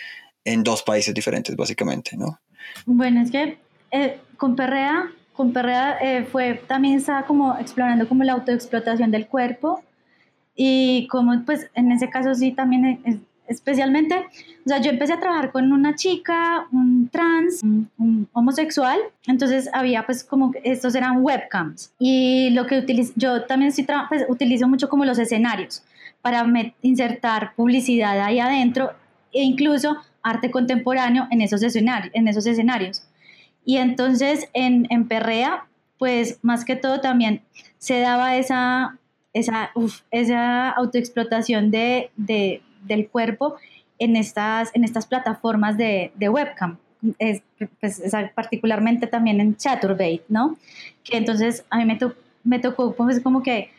[0.45, 2.41] en dos países diferentes básicamente, ¿no?
[2.87, 3.59] Bueno, es que
[3.93, 9.29] eh, con Perrea, con Perrea eh, fue, también estaba como explorando como la autoexplotación del
[9.29, 9.85] cuerpo
[10.57, 13.01] y como pues en ese caso sí también
[13.47, 14.27] especialmente,
[14.65, 20.05] o sea, yo empecé a trabajar con una chica, un trans, un, homosexual, entonces había
[20.07, 24.89] pues como estos eran webcams y lo que utilizo, yo también sí pues, utilizo mucho
[24.89, 25.83] como los escenarios
[26.23, 26.47] para
[26.83, 28.93] insertar publicidad ahí adentro
[29.33, 32.11] e incluso arte contemporáneo en esos escenarios.
[32.15, 33.03] En esos escenarios.
[33.65, 35.67] Y entonces en, en Perrea,
[35.99, 37.43] pues más que todo también
[37.79, 38.99] se daba esa,
[39.33, 39.71] esa,
[40.11, 42.11] esa autoexplotación de,
[42.85, 43.57] del cuerpo
[43.99, 46.79] en estas, en estas plataformas de, de webcam.
[47.19, 47.43] Es,
[47.81, 48.03] pues,
[48.35, 50.57] particularmente también en Chaturbate, ¿no?
[51.03, 51.99] Que entonces a mí me,
[52.45, 53.71] me tocó pues, como que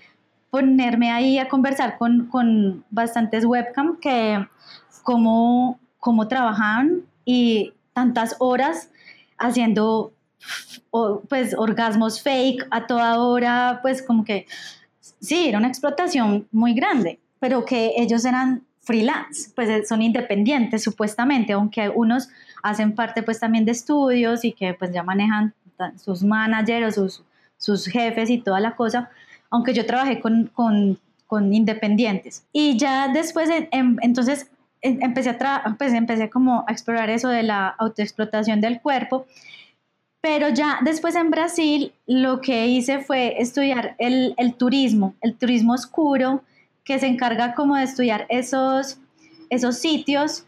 [0.49, 4.47] ponerme ahí a conversar con, con bastantes webcam que
[5.03, 8.89] cómo, cómo trabajaban y tantas horas
[9.37, 10.13] haciendo
[11.27, 14.45] pues orgasmos fake a toda hora, pues como que
[15.19, 21.53] sí, era una explotación muy grande, pero que ellos eran freelance, pues son independientes supuestamente,
[21.53, 22.29] aunque unos
[22.63, 25.53] hacen parte pues también de estudios y que pues ya manejan
[25.97, 27.23] sus managers sus,
[27.57, 29.09] sus jefes y toda la cosa,
[29.49, 32.45] aunque yo trabajé con, con, con independientes.
[32.53, 34.49] Y ya después, entonces
[34.81, 39.25] empecé a, pues empecé como a explorar eso de la autoexplotación del cuerpo,
[40.21, 45.73] pero ya después en Brasil lo que hice fue estudiar el, el turismo, el turismo
[45.73, 46.43] oscuro,
[46.85, 48.99] que se encarga como de estudiar esos,
[49.49, 50.45] esos sitios,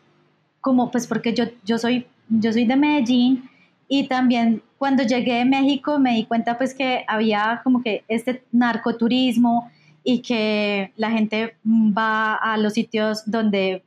[0.62, 3.50] como pues porque yo, yo, soy, yo soy de Medellín
[3.88, 8.44] y también cuando llegué de México me di cuenta pues que había como que este
[8.52, 9.72] narcoturismo
[10.04, 13.84] y que la gente va a los sitios donde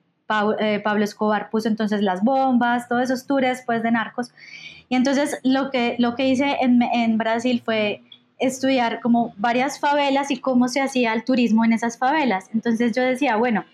[0.59, 4.33] eh, Pablo Escobar puso entonces las bombas, todos esos tours pues de narcos.
[4.89, 8.03] Y entonces lo que, lo que hice en, en Brasil fue
[8.41, 12.51] estudiar como varias favelas y cómo se hacía el turismo en esas favelas.
[12.55, 13.65] Entonces yo decía, bueno,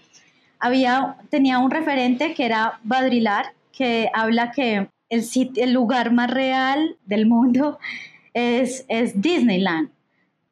[0.59, 6.31] había, tenía un referente que era Badrilar, que habla que el, sitio, el lugar más
[6.31, 7.79] real del mundo
[8.35, 9.91] es, es Disneyland.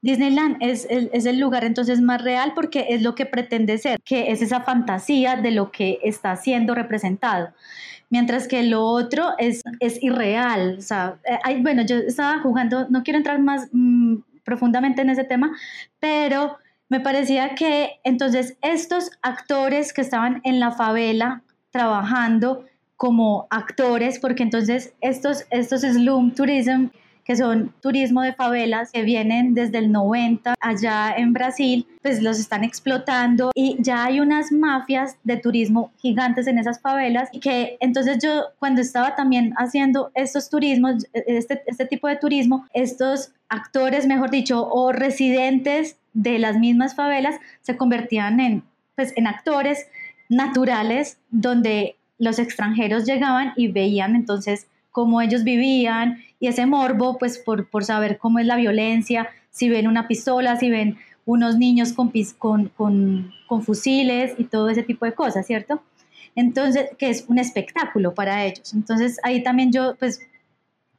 [0.04, 4.30] Disneyland es, es, el lugar entonces más real porque es lo que pretende ser, que
[4.30, 7.54] es esa fantasía de lo que está siendo representado.
[8.10, 10.76] Mientras que lo otro es, es irreal.
[10.78, 15.24] O sea, eh, bueno, yo estaba jugando, no quiero entrar más mm, profundamente en ese
[15.24, 15.56] tema,
[16.00, 16.58] pero
[16.90, 24.42] me parecía que entonces estos actores que estaban en la favela trabajando como actores, porque
[24.42, 26.88] entonces estos, estos slum tourism
[27.24, 32.38] que son turismo de favelas que vienen desde el 90 allá en Brasil, pues los
[32.38, 37.76] están explotando y ya hay unas mafias de turismo gigantes en esas favelas y que
[37.80, 44.06] entonces yo cuando estaba también haciendo estos turismos, este, este tipo de turismo, estos actores,
[44.06, 48.62] mejor dicho, o residentes de las mismas favelas se convertían en,
[48.96, 49.86] pues, en actores
[50.28, 57.38] naturales donde los extranjeros llegaban y veían entonces cómo ellos vivían y ese morbo, pues
[57.38, 61.94] por, por saber cómo es la violencia, si ven una pistola, si ven unos niños
[61.94, 65.82] con, con, con, con fusiles y todo ese tipo de cosas, ¿cierto?
[66.34, 68.74] Entonces, que es un espectáculo para ellos.
[68.74, 70.20] Entonces, ahí también yo, pues,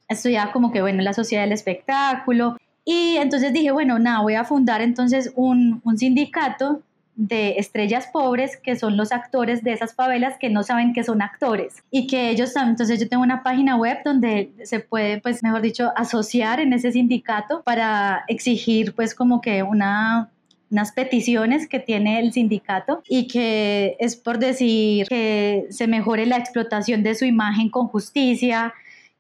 [0.07, 2.57] estudiaba como que, bueno, la sociedad del espectáculo.
[2.83, 6.81] Y entonces dije, bueno, nada, voy a fundar entonces un, un sindicato
[7.15, 11.21] de estrellas pobres, que son los actores de esas favelas que no saben que son
[11.21, 15.41] actores y que ellos también, entonces yo tengo una página web donde se puede, pues
[15.41, 20.29] mejor dicho, asociar en ese sindicato para exigir pues como que una
[20.71, 26.37] unas peticiones que tiene el sindicato y que es por decir que se mejore la
[26.37, 28.73] explotación de su imagen con justicia,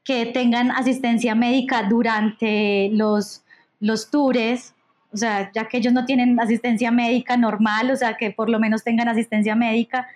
[0.03, 3.43] que tengan asistencia médica durante los,
[3.79, 4.74] los tours,
[5.15, 8.59] o sea, ya que ellos no tienen asistencia médica normal, o sea, que por lo
[8.59, 10.07] menos tengan asistencia médica,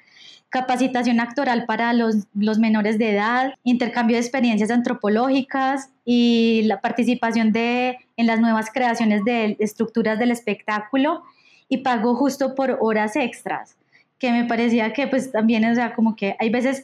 [0.49, 7.53] capacitación actoral para los, los menores de edad, intercambio de experiencias antropológicas y la participación
[7.53, 11.23] de, en las nuevas creaciones de estructuras del espectáculo
[11.69, 13.77] y pago justo por horas extras,
[14.17, 16.83] que me parecía que pues también, o sea, como que hay veces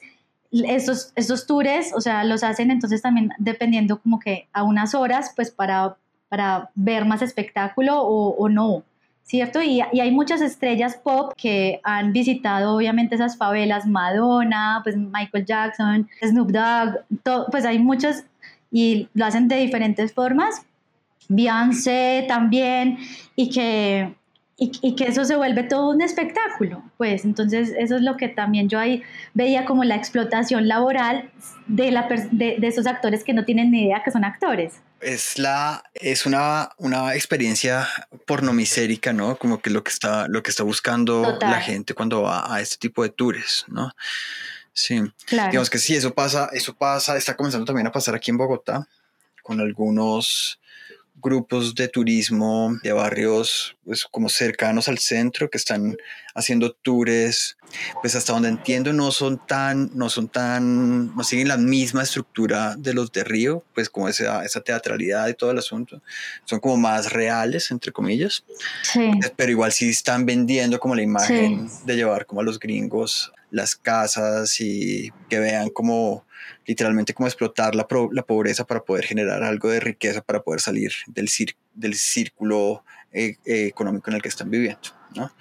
[0.52, 5.34] estos, estos tours, o sea, los hacen entonces también dependiendo como que a unas horas,
[5.36, 5.98] pues para
[6.36, 8.84] para ver más espectáculo o, no,
[9.24, 9.62] ¿cierto?
[9.62, 16.10] Y, hay muchas estrellas pop que han visitado obviamente esas favelas, Madonna, pues Michael Jackson,
[16.22, 18.26] Snoop Dogg, pues hay muchas
[18.70, 20.66] y lo hacen de diferentes formas.
[21.30, 22.98] Beyoncé también,
[23.38, 24.14] y que,
[24.58, 28.68] y, que eso se vuelve todo un espectáculo, pues entonces eso es lo que también
[28.68, 31.30] yo ahí veía como la explotación laboral
[31.68, 35.38] de, la, de, de esos actores que no tienen ni idea que son actores es
[35.38, 37.88] la es una, una experiencia
[38.26, 39.38] pornomisérica, ¿no?
[39.38, 42.78] Como que lo que está lo que está buscando la gente cuando va a este
[42.78, 43.92] tipo de tours, ¿no?
[44.74, 45.02] Sí.
[45.26, 45.52] Claro.
[45.52, 48.88] Digamos que sí, eso pasa, eso pasa, está comenzando también a pasar aquí en Bogotá
[49.44, 50.60] con algunos
[51.22, 55.98] grupos de turismo de barrios pues, como cercanos al centro que están
[56.36, 57.58] haciendo tours,
[58.02, 62.76] pues hasta donde entiendo no son tan, no son tan, no siguen la misma estructura
[62.76, 66.02] de los de Río, pues como esa, esa teatralidad y todo el asunto,
[66.44, 68.44] son como más reales, entre comillas,
[68.84, 69.12] sí.
[69.36, 73.76] pero igual sí están vendiendo como la imagen de llevar como a los gringos las
[73.76, 76.26] casas y que vean como
[76.66, 80.92] literalmente como explotar la, la, pobreza para poder generar algo de riqueza, para poder salir
[81.08, 81.30] del,
[81.74, 85.32] del círculo eh, eh, económico en el que están viviendo, ¿no?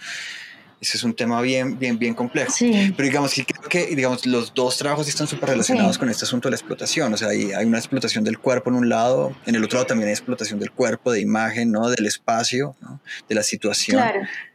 [0.80, 2.52] Ese es un tema bien, bien, bien complejo.
[2.60, 6.50] Pero digamos que, que digamos, los dos trabajos están súper relacionados con este asunto de
[6.50, 7.10] la explotación.
[7.14, 9.86] O sea, hay, hay, una explotación del cuerpo en un lado, en el otro lado
[9.86, 11.88] también hay explotación del cuerpo, de imagen, ¿no?
[11.88, 13.00] Del espacio, ¿no?
[13.26, 14.02] de la situación.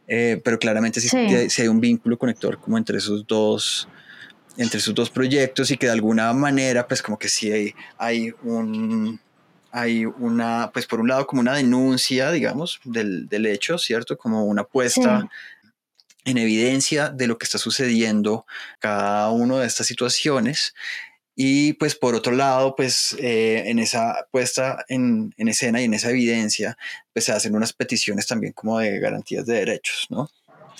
[0.06, 1.62] Eh, pero claramente sí, sí.
[1.62, 3.88] hay un vínculo conector como entre esos dos
[4.60, 8.30] entre esos dos proyectos y que de alguna manera, pues como que sí hay, hay
[8.42, 9.18] un
[9.72, 14.18] hay una, pues por un lado como una denuncia, digamos, del, del hecho, ¿cierto?
[14.18, 15.30] Como una puesta
[16.24, 18.44] en evidencia de lo que está sucediendo
[18.80, 20.74] cada una de estas situaciones.
[21.36, 25.94] Y pues por otro lado, pues eh, en esa puesta en, en, escena y en
[25.94, 26.76] esa evidencia,
[27.14, 30.28] pues se hacen unas peticiones también como de garantías de derechos, ¿no?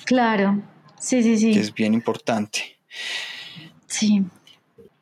[0.05, 0.63] Claro,
[0.99, 1.55] sí, sí, sí.
[1.55, 2.79] Que es bien importante.
[3.91, 4.25] Sí.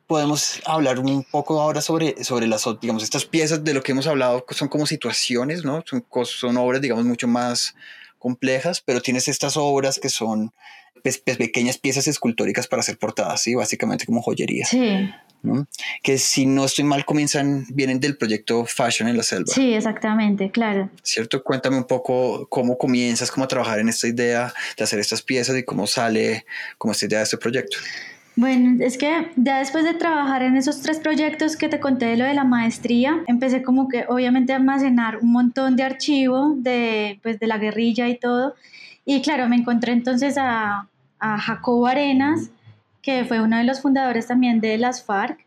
[0.07, 4.07] Podemos hablar un poco ahora sobre, sobre las, digamos, estas piezas de lo que hemos
[4.07, 5.83] hablado, son como situaciones, ¿no?
[5.85, 7.75] Son, son obras, digamos, mucho más
[8.17, 10.51] complejas, pero tienes estas obras que son
[11.03, 13.55] pues, pues, pequeñas piezas escultóricas para hacer portadas, ¿sí?
[13.55, 14.65] Básicamente como joyería.
[14.65, 15.09] Sí.
[16.03, 19.53] Que si no estoy mal, comienzan, vienen del proyecto Fashion en la Selva.
[19.53, 20.89] Sí, exactamente, claro.
[21.01, 21.41] ¿Cierto?
[21.43, 25.55] Cuéntame un poco cómo comienzas, cómo a trabajar en esta idea de hacer estas piezas
[25.57, 26.45] y cómo sale,
[26.77, 27.77] cómo esta idea de este proyecto.
[28.39, 32.15] Bueno, es que ya después de trabajar en esos tres proyectos que te conté de
[32.15, 37.19] lo de la maestría, empecé como que obviamente a almacenar un montón de archivo de,
[37.21, 38.55] pues, de la guerrilla y todo.
[39.03, 40.87] Y claro, me encontré entonces a,
[41.19, 42.49] a Jacobo Arenas,
[43.01, 45.37] que fue uno de los fundadores también de las FARC,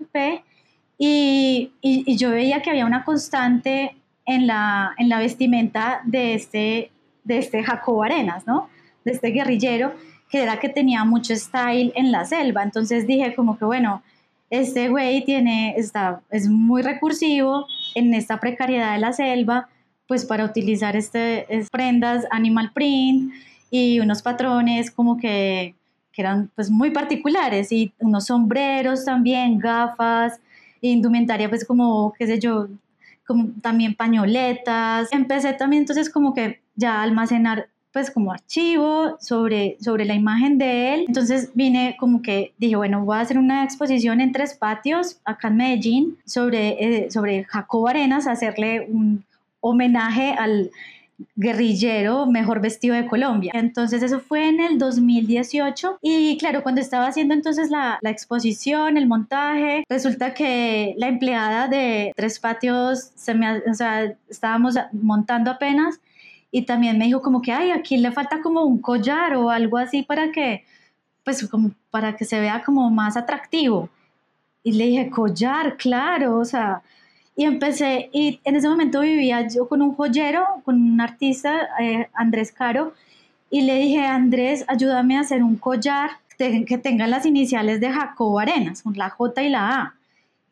[0.99, 6.35] y, y, y, yo veía que había una constante en la, en la vestimenta de
[6.35, 6.91] este,
[7.25, 8.69] de este Jacobo Arenas, ¿no?
[9.03, 9.95] De este guerrillero
[10.33, 12.63] que era que tenía mucho style en la selva.
[12.63, 14.03] Entonces dije como que bueno,
[14.49, 19.69] este güey tiene, está, es muy recursivo en esta precariedad de la selva,
[20.09, 23.33] pues para utilizar este, prendas animal print
[23.71, 25.75] y unos patrones como que,
[26.13, 30.41] que eran pues muy particulares y unos sombreros también, gafas,
[30.81, 32.69] indumentaria pues como, qué sé yo,
[33.27, 35.13] como también pañoletas.
[35.13, 40.95] Empecé también entonces como que ya almacenar pues como archivo sobre, sobre la imagen de
[40.95, 41.05] él.
[41.07, 45.49] Entonces vine como que dije, bueno, voy a hacer una exposición en tres patios acá
[45.49, 49.25] en Medellín sobre, eh, sobre Jacobo Arenas, hacerle un
[49.61, 50.71] homenaje al
[51.37, 53.53] guerrillero mejor vestido de Colombia.
[53.55, 58.97] Entonces eso fue en el 2018 y claro, cuando estaba haciendo entonces la, la, exposición,
[58.97, 65.51] el montaje, resulta que la empleada de Tres Patios, se me, o sea, estábamos montando
[65.51, 66.01] apenas
[66.53, 69.79] y también me dijo como que, ay, aquí le falta como un collar o algo
[69.79, 70.65] así para que,
[71.25, 73.89] pues como para que se vea como más atractivo.
[74.63, 76.83] Y le dije, collar, claro, o sea,
[77.35, 82.09] y empecé, y en ese momento vivía yo con un joyero, con un artista, eh,
[82.13, 82.93] Andrés Caro,
[83.51, 88.41] y le dije, Andrés, ayúdame a hacer un collar que tenga las iniciales de Jacobo
[88.41, 89.95] Arenas, la J y la A.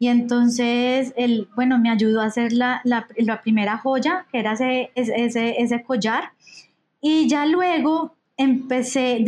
[0.00, 4.54] Y entonces él, bueno, me ayudó a hacer la, la, la primera joya, que era
[4.54, 6.32] ese, ese, ese, collar.
[7.02, 9.22] Y ya luego empecé,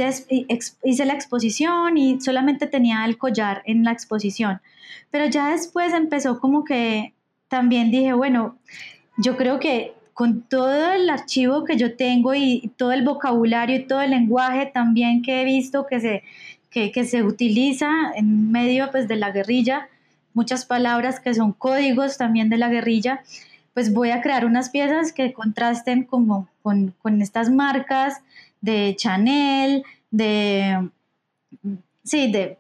[0.83, 4.63] hice la exposición y solamente tenía el collar en la exposición.
[5.11, 7.13] Pero ya después empezó como que
[7.49, 8.57] también dije, bueno,
[9.19, 13.87] yo creo que con todo el archivo que yo tengo y todo el vocabulario y
[13.87, 16.23] todo el lenguaje también que he visto que se,
[16.71, 19.91] que, que se utiliza en medio pues, de la guerrilla,
[20.35, 23.23] muchas palabras que son códigos también de la guerrilla,
[23.75, 28.23] pues voy a crear unas piezas que contrasten como con, con estas marcas
[28.61, 30.91] de Chanel, de,
[32.05, 32.59] sí, de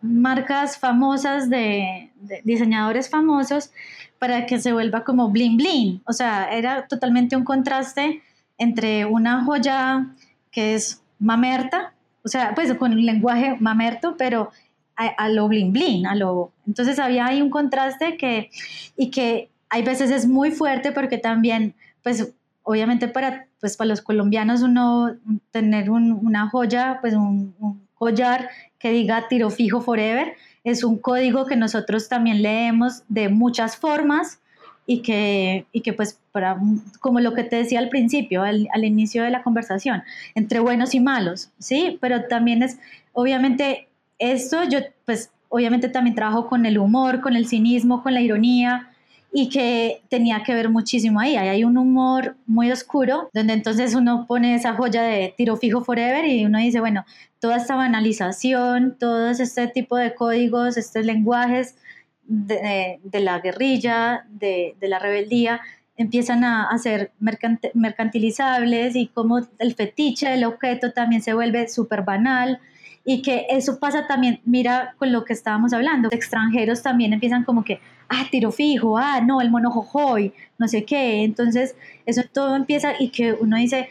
[0.00, 2.10] marcas famosas, de,
[2.44, 3.70] diseñadores famosos,
[4.18, 6.02] para que se vuelva como bling bling.
[6.06, 8.22] O sea, era totalmente un contraste
[8.58, 10.06] entre una joya
[10.50, 11.92] que es mamerta,
[12.24, 14.50] o sea, pues con un lenguaje mamerto, pero
[14.96, 16.52] a, lo bling bling, a lo...
[16.66, 18.50] Entonces había ahí un contraste que,
[18.96, 22.32] y que hay veces es muy fuerte porque también, pues
[22.62, 25.16] obviamente para, pues, para los colombianos uno
[25.50, 31.46] tener una joya, pues un, un collar que diga tiro fijo forever, es un código
[31.46, 34.40] que nosotros también leemos de muchas formas
[34.86, 36.58] y que, y que pues para,
[37.00, 40.02] como lo que te decía al principio, al, inicio de la conversación,
[40.34, 41.98] entre buenos y malos, ¿sí?
[42.00, 42.78] Pero también es,
[43.12, 43.88] obviamente,
[44.18, 48.90] esto yo pues obviamente también trabajo con el humor, con el cinismo, con la ironía,
[49.36, 51.36] y que tenía que ver muchísimo ahí.
[51.36, 56.24] hay un humor muy oscuro, donde entonces uno pone esa joya de tiro fijo forever
[56.24, 57.04] y uno dice, bueno,
[57.40, 61.74] toda esta banalización, todo este tipo de códigos, estos lenguajes
[62.22, 65.60] de, la guerrilla, de, la rebeldía,
[65.96, 72.02] empiezan a, a ser mercantilizables y como el fetiche del objeto también se vuelve súper
[72.02, 72.60] banal
[73.04, 77.64] y que eso pasa también, mira con lo que estábamos hablando, extranjeros también empiezan como
[77.64, 81.76] que, ah, tiro fijo, ah, no, el mono jojoy, no sé qué, entonces
[82.06, 83.88] eso todo empieza y que uno dice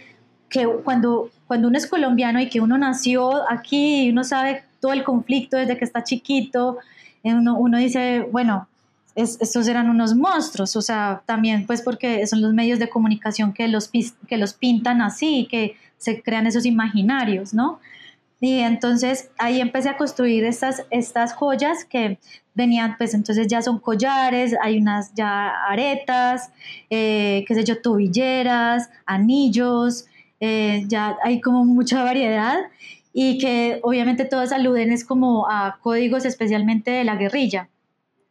[0.49, 4.93] que cuando, cuando uno es colombiano y que uno nació aquí y uno sabe todo
[4.93, 6.79] el conflicto desde que está chiquito,
[7.23, 8.67] uno, uno dice, bueno,
[9.15, 13.67] estos eran unos monstruos, o sea, también pues porque son los medios de comunicación que
[13.67, 13.91] los,
[14.27, 17.79] que los pintan así, que se crean esos imaginarios, ¿no?
[18.43, 22.19] Y entonces ahí empecé a construir estas, estas joyas que
[22.53, 26.51] venían, pues entonces ya son collares, hay unas ya aretas,
[26.89, 30.07] eh, qué sé yo, tobilleras, anillos,
[30.41, 32.57] eh, ya hay como mucha variedad
[33.13, 37.69] y que obviamente todas aluden es como a códigos especialmente de la guerrilla.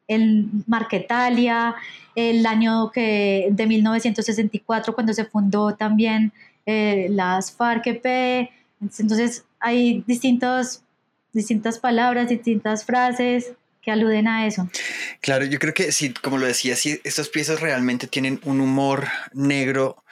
[0.08, 1.74] El Marquetalia,
[2.14, 6.34] el año que, de 1964 cuando se fundó también
[6.66, 8.50] eh, las FARC-EP,
[8.82, 10.82] entonces hay distintos,
[11.32, 14.68] distintas palabras, distintas frases que aluden a eso.
[15.20, 19.08] Claro, yo creo que sí, como lo decía, sí, estas piezas realmente tienen un humor
[19.32, 20.04] negro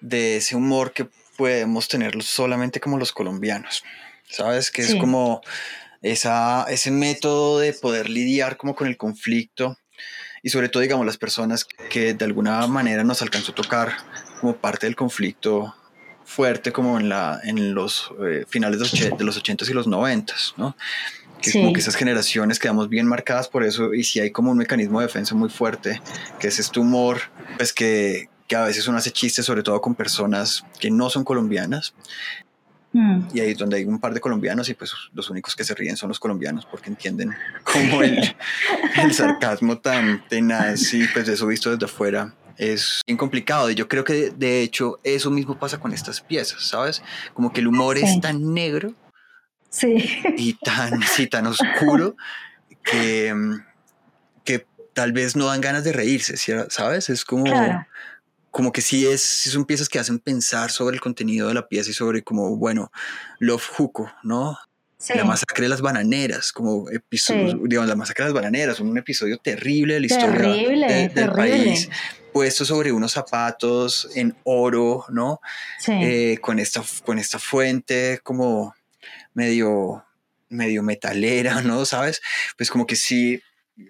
[0.00, 3.82] de ese humor que podemos tener solamente como los colombianos,
[4.28, 4.70] ¿sabes?
[4.70, 5.40] Que es como
[6.02, 9.78] esa, ese método de poder lidiar como con el conflicto
[10.42, 13.96] y sobre todo, digamos, las personas que de alguna manera nos alcanzó a tocar
[14.40, 15.74] como parte del conflicto
[16.24, 19.86] fuerte como en, la, en los eh, finales de los, de los 80s y los
[19.86, 20.76] 90s, ¿no?
[21.40, 24.56] Que como que esas generaciones quedamos bien marcadas por eso y si hay como un
[24.56, 26.00] mecanismo de defensa muy fuerte,
[26.38, 27.20] que es este humor,
[27.58, 31.22] pues que, que a veces uno hace chistes sobre todo con personas que no son
[31.22, 31.92] colombianas,
[32.94, 33.26] mm.
[33.34, 35.74] Y ahí es donde hay un par de colombianos y pues los únicos que se
[35.74, 38.34] ríen son los colombianos porque entienden como el,
[39.02, 43.70] el sarcasmo tan tenaz y pues eso visto desde afuera es bien complicado.
[43.70, 47.02] Y yo creo que de hecho eso mismo pasa con estas piezas, ¿sabes?
[47.34, 48.94] Como que el humor es tan negro
[49.70, 50.22] sí.
[50.36, 52.16] y tan, sí, tan oscuro
[52.82, 53.34] que,
[54.44, 56.36] que tal vez no dan ganas de reírse,
[56.68, 57.10] ¿sabes?
[57.10, 57.44] Es como,
[58.50, 61.66] como que sí, es, sí son piezas que hacen pensar sobre el contenido de la
[61.66, 62.90] pieza y sobre como, bueno,
[63.40, 64.56] Love Huko, ¿no?
[65.14, 69.36] La masacre de las bananeras, como episodio, digamos, la masacre de las bananeras, un episodio
[69.36, 71.90] terrible de la historia del país
[72.34, 75.40] puesto sobre unos zapatos en oro, ¿no?
[75.78, 75.92] Sí.
[75.92, 78.74] Eh, con, esta, con esta fuente como
[79.34, 80.04] medio,
[80.48, 81.86] medio metalera, ¿no?
[81.86, 82.20] ¿Sabes?
[82.58, 83.40] Pues como que sí,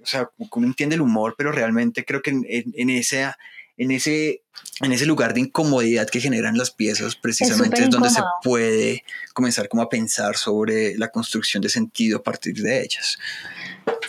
[0.02, 3.32] o sea, como entiende el humor, pero realmente creo que en, en, ese,
[3.78, 4.42] en, ese,
[4.82, 9.70] en ese lugar de incomodidad que generan las piezas, precisamente es, donde se puede comenzar
[9.70, 13.18] como a pensar sobre la construcción de sentido a partir de ellas.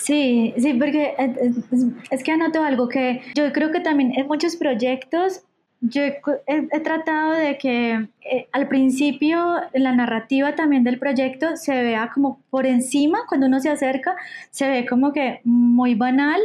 [0.05, 1.15] Sí, sí, porque
[2.11, 5.41] es que anoto algo que yo creo que también en muchos proyectos
[5.81, 12.11] yo he, tratado de que eh, al principio la narrativa también del proyecto se vea
[12.13, 14.15] como por encima, cuando uno se acerca,
[14.51, 16.39] se ve como que muy banal,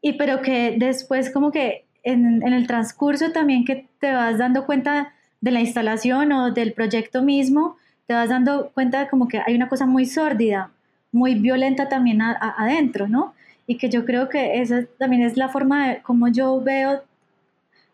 [0.00, 4.64] y pero que después como que en, en el transcurso también que te vas dando
[4.64, 9.40] cuenta de la instalación o del proyecto mismo, te vas dando cuenta de como que
[9.44, 10.70] hay una cosa muy sórdida,
[11.12, 13.34] muy violenta también adentro, ¿no?
[13.66, 17.02] Y que yo creo que esa también es la forma de cómo yo veo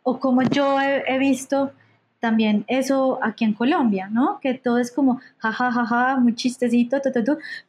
[0.03, 1.73] o como yo he, visto
[2.21, 4.39] también eso aquí en Colombia, ¿no?
[4.41, 7.01] Que todo es como jajajaja, ja, ja, muy chistecito,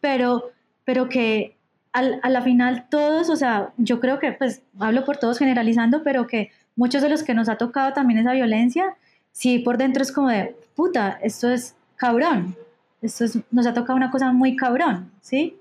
[0.01, 0.51] pero,
[0.83, 1.55] pero que
[1.91, 6.03] al, a la final todos, o sea, yo creo que, pues, hablo por todos generalizando,
[6.03, 8.95] pero que muchos de los que nos ha tocado también esa violencia,
[9.31, 12.55] sí por dentro es como de, puta, esto es cabrón,
[13.03, 15.57] esto nos ha tocado una cosa muy cabrón, ¿sí?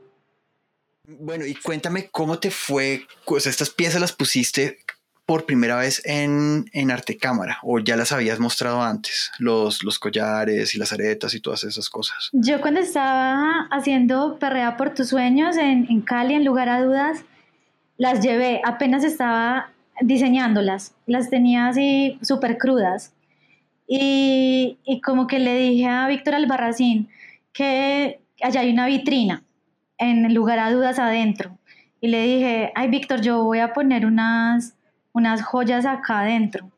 [1.07, 4.79] Bueno, y cuéntame cómo te fue, pues estas piezas las pusiste
[5.27, 9.99] por primera vez en, en arte cámara o ya las habías mostrado antes, los, los
[9.99, 12.31] collares y las aretas y todas esas cosas.
[12.33, 17.25] Yo cuando estaba haciendo Perrea por tus sueños en, en Cali, en lugar a dudas,
[17.99, 19.71] las llevé, apenas estaba
[20.01, 23.13] diseñándolas, las tenía así súper crudas.
[23.87, 27.09] Y, y, como que le dije a Víctor Albarracín
[27.53, 29.43] que allá hay una vitrina,
[29.99, 31.59] en lugar a dudas adentro.
[32.01, 34.75] Y le dije, ay Víctor, yo voy a poner unas,
[35.13, 36.69] unas joyas acá adentro.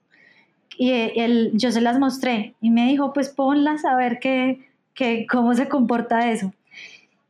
[0.77, 5.27] Y él, yo se las mostré y me dijo, pues ponlas a ver qué, qué,
[5.31, 6.53] cómo se comporta eso.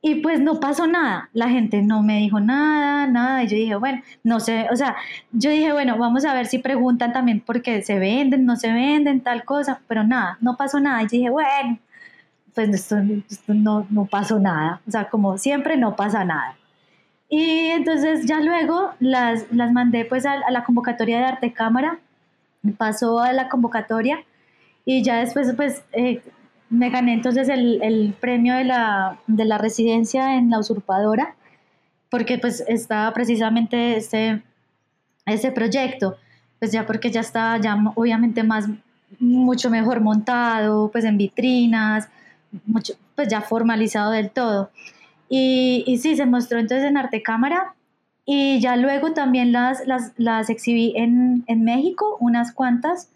[0.07, 3.75] Y pues no pasó nada, la gente no me dijo nada, nada, y yo dije,
[3.77, 4.97] bueno, no sé, o sea,
[5.33, 9.23] yo dije, bueno, vamos a ver si preguntan también porque se venden, no se venden,
[9.23, 11.79] tal cosa, pero nada, no pasó nada, y yo dije, bueno,
[12.55, 12.97] pues esto,
[13.49, 16.57] no, no pasó nada, o sea, como siempre no pasa nada.
[17.29, 21.99] Y entonces ya luego las, las mandé pues a, la convocatoria de arte cámara,
[22.79, 24.25] pasó a la convocatoria
[24.85, 26.23] y ya después pues eh,
[26.71, 31.35] me gané entonces el, el premio de la, de la, residencia en la usurpadora,
[32.11, 34.43] porque pues estaba precisamente ese,
[35.27, 36.17] ese proyecto,
[36.59, 38.69] pues ya porque ya estaba ya obviamente más,
[39.19, 42.09] mucho mejor montado, pues en vitrinas,
[42.67, 44.71] mucho, pues ya formalizado del todo.
[45.29, 47.75] Y, y sí, se mostró entonces en Arte Cámara
[48.27, 53.11] y ya luego también las, las, las exhibí en, en México, unas cuantas,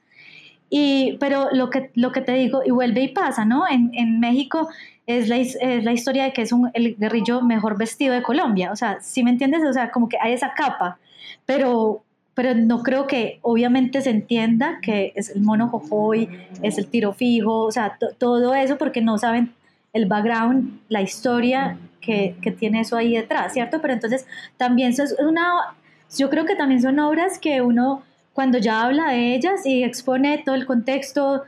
[0.70, 3.66] y, pero lo que, lo que te digo, y vuelve y pasa, ¿no?
[3.66, 4.68] En, en México
[5.06, 8.70] es la, es la, historia de que es un, el guerrillo mejor vestido de Colombia.
[8.70, 9.62] O sea, si me entiendes?
[9.64, 10.98] O sea, como que hay esa capa,
[11.46, 12.02] pero,
[12.38, 16.28] pero no creo que obviamente se entienda que es el mono jojoy,
[16.62, 19.52] es el tiro fijo, o sea, todo eso porque no saben
[19.92, 23.80] el background, la historia que, que, tiene eso ahí detrás, ¿cierto?
[23.80, 24.24] Pero entonces
[24.56, 25.74] también es una,
[26.16, 30.40] yo creo que también son obras que uno cuando ya habla de ellas y expone
[30.46, 31.42] todo el contexto,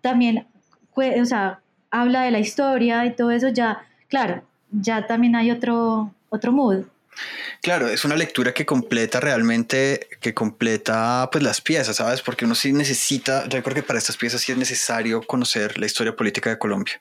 [0.00, 0.46] también,
[0.94, 1.58] o sea,
[1.90, 6.84] habla de la historia y todo eso, ya, claro, ya también hay otro, otro mood.
[7.62, 12.22] Claro, es una lectura que completa realmente, que completa pues las piezas, ¿sabes?
[12.22, 15.86] Porque uno sí necesita, yo creo que para estas piezas sí es necesario conocer la
[15.86, 17.00] historia política de Colombia,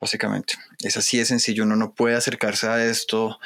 [0.00, 0.54] básicamente.
[0.82, 3.38] Es así de sencillo, uno no puede acercarse a esto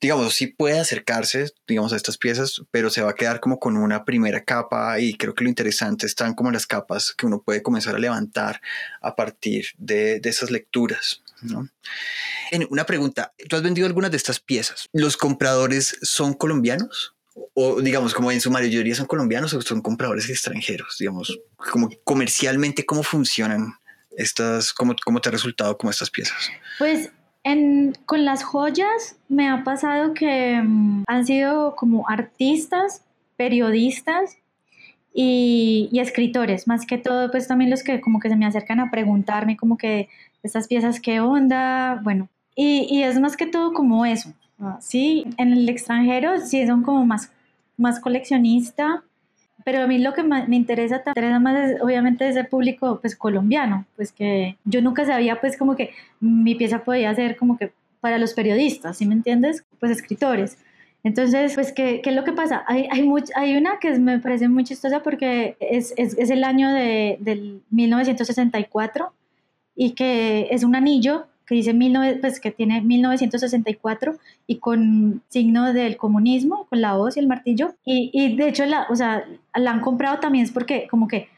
[0.00, 3.76] digamos, sí puede acercarse, digamos, a estas piezas, pero se va a quedar como con
[3.76, 7.62] una primera capa y creo que lo interesante están como las capas que uno puede
[7.62, 8.60] comenzar a levantar
[9.00, 11.22] a partir de, de esas lecturas.
[11.50, 11.68] ¿No?
[12.50, 14.88] En una pregunta, ¿tú has vendido algunas de estas piezas?
[14.92, 17.12] ¿Los compradores son colombianos?
[17.52, 21.38] o digamos como en su mayoría son colombianos o son compradores extranjeros, digamos,
[21.70, 23.74] como comercialmente cómo funcionan
[24.16, 26.50] estas, cómo, cómo te ha resultado como estas piezas?
[26.78, 27.10] Pues
[28.06, 33.02] con las joyas me ha pasado que mm, han sido como artistas,
[33.36, 34.38] periodistas
[35.14, 38.90] y, escritores, más que todo, pues también los que como que se me acercan a
[38.90, 40.08] preguntarme como que
[40.42, 42.00] estas piezas, ¿qué onda?
[42.02, 44.32] Bueno, y, es más que todo como eso,
[44.80, 45.26] ¿sí?
[45.36, 47.30] En el extranjero sí son como más,
[47.76, 49.04] más coleccionista,
[49.64, 53.84] pero a mí lo que me interesa, interesa más es obviamente ese público pues colombiano,
[53.96, 58.18] pues que yo nunca sabía pues como que mi pieza podía ser como que para
[58.18, 59.64] los periodistas, ¿sí me entiendes?
[59.80, 60.58] Pues escritores.
[61.02, 62.64] Entonces, pues, ¿qué, qué es lo que pasa?
[62.66, 66.72] Hay, hay, hay una que me parece muy chistosa porque es, es, es el año
[66.72, 69.12] de, del 1964
[69.76, 71.72] y que es un anillo que dice
[72.20, 74.16] pues, que tiene 1964
[74.48, 77.74] y con signo del comunismo, con la hoz y el martillo.
[77.84, 79.24] Y, y de hecho, la, o sea,
[79.54, 81.28] la han comprado también es porque como que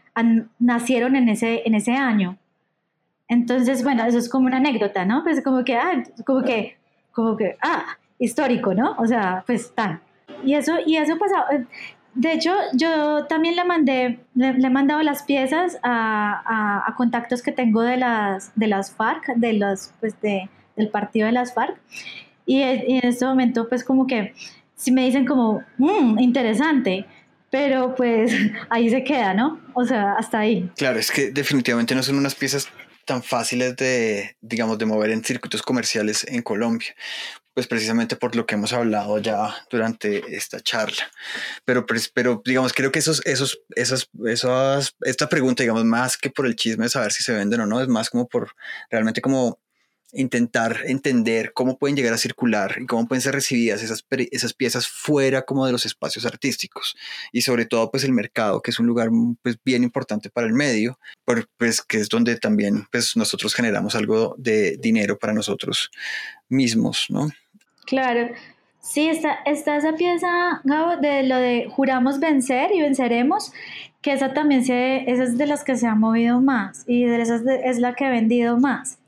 [0.59, 2.39] nacieron en ese, en ese año.
[3.29, 5.23] Entonces, bueno, eso es como una anécdota, ¿no?
[5.23, 6.79] Pues como que, ah, como que,
[7.13, 7.85] como que, ah,
[8.19, 8.97] histórico, ¿no?
[8.99, 10.01] O sea, pues tan.
[10.45, 11.45] Y eso, y eso pasa,
[12.19, 17.53] de hecho, yo también le mandé, le, he mandado las piezas a, a, contactos que
[17.53, 21.79] tengo de las, de las FARC, de los, pues de, del partido de las FARC.
[22.45, 24.35] Y, en este momento, pues como que
[24.75, 27.07] si me dicen como, mmm, interesante,
[27.51, 28.33] pero pues
[28.69, 29.61] ahí se queda, ¿no?
[29.75, 30.69] O sea, hasta ahí.
[30.77, 32.69] Claro, es que definitivamente no son unas piezas
[33.05, 36.95] tan fáciles de, digamos, de mover en circuitos comerciales en Colombia
[37.59, 41.11] pues precisamente por lo que hemos hablado ya durante esta charla.
[41.65, 46.31] Pero, pues, pero digamos, creo que esos, esos, esas, esas, esta pregunta, digamos, más que
[46.31, 48.53] por el chisme de saber si se venden o no, es más como por
[48.93, 49.59] realmente como
[50.13, 54.89] intentar entender cómo pueden llegar a circular y cómo pueden ser recibidas esas, esas piezas
[54.89, 56.97] fuera como de los espacios artísticos
[57.31, 59.11] y sobre todo pues el mercado que es un lugar
[59.43, 60.99] pues bien importante para el medio
[61.59, 65.91] pues que es donde también pues nosotros generamos algo de dinero para nosotros
[66.49, 67.29] mismos no
[67.89, 68.29] Claro.
[68.81, 73.53] Sí, está, está esa pieza, Gabo, de lo de juramos vencer y venceremos,
[74.01, 77.21] que esa también se, esa es de las que se ha movido más y de
[77.21, 78.99] esas es la que he vendido más.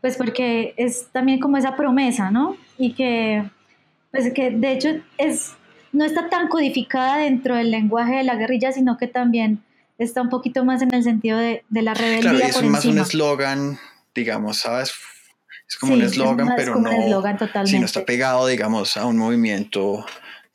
[0.00, 2.56] Pues porque es también como esa promesa, ¿no?
[2.76, 3.48] Y que,
[4.10, 5.52] pues que de hecho es,
[5.92, 9.62] no está tan codificada dentro del lenguaje de la guerrilla, sino que también
[9.98, 12.30] está un poquito más en el sentido de, de la rebeldía.
[12.30, 13.78] Claro, y es por más un eslogan,
[14.14, 14.92] digamos, ¿sabes?
[15.72, 18.46] Es como Sí, un es eslogan, pero como un no, eslogan si no está pegado,
[18.46, 20.04] digamos, a un movimiento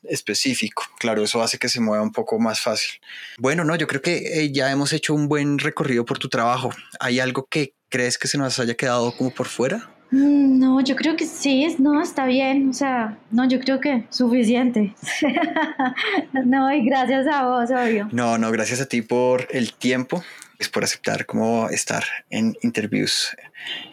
[0.04, 0.84] específico.
[1.00, 3.00] Claro, eso hace que se mueva un poco más fácil.
[3.40, 6.70] Bueno, no, yo creo que eh, ya hemos hecho un buen recorrido por tu trabajo.
[7.00, 9.90] ¿Hay algo que crees que se nos haya quedado como por fuera?
[10.12, 14.06] Mm, No, yo creo que sí, no, está bien, o sea, no, yo creo que
[14.12, 14.94] suficiente.
[16.46, 18.08] no, y gracias a vos, obvio.
[18.12, 20.24] No, no, gracias a ti por el tiempo,
[20.60, 23.36] es por aceptar como estar en interviews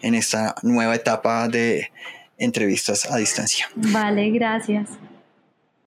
[0.01, 1.91] en esta nueva etapa de
[2.37, 3.67] entrevistas a distancia.
[3.75, 4.89] Vale, gracias.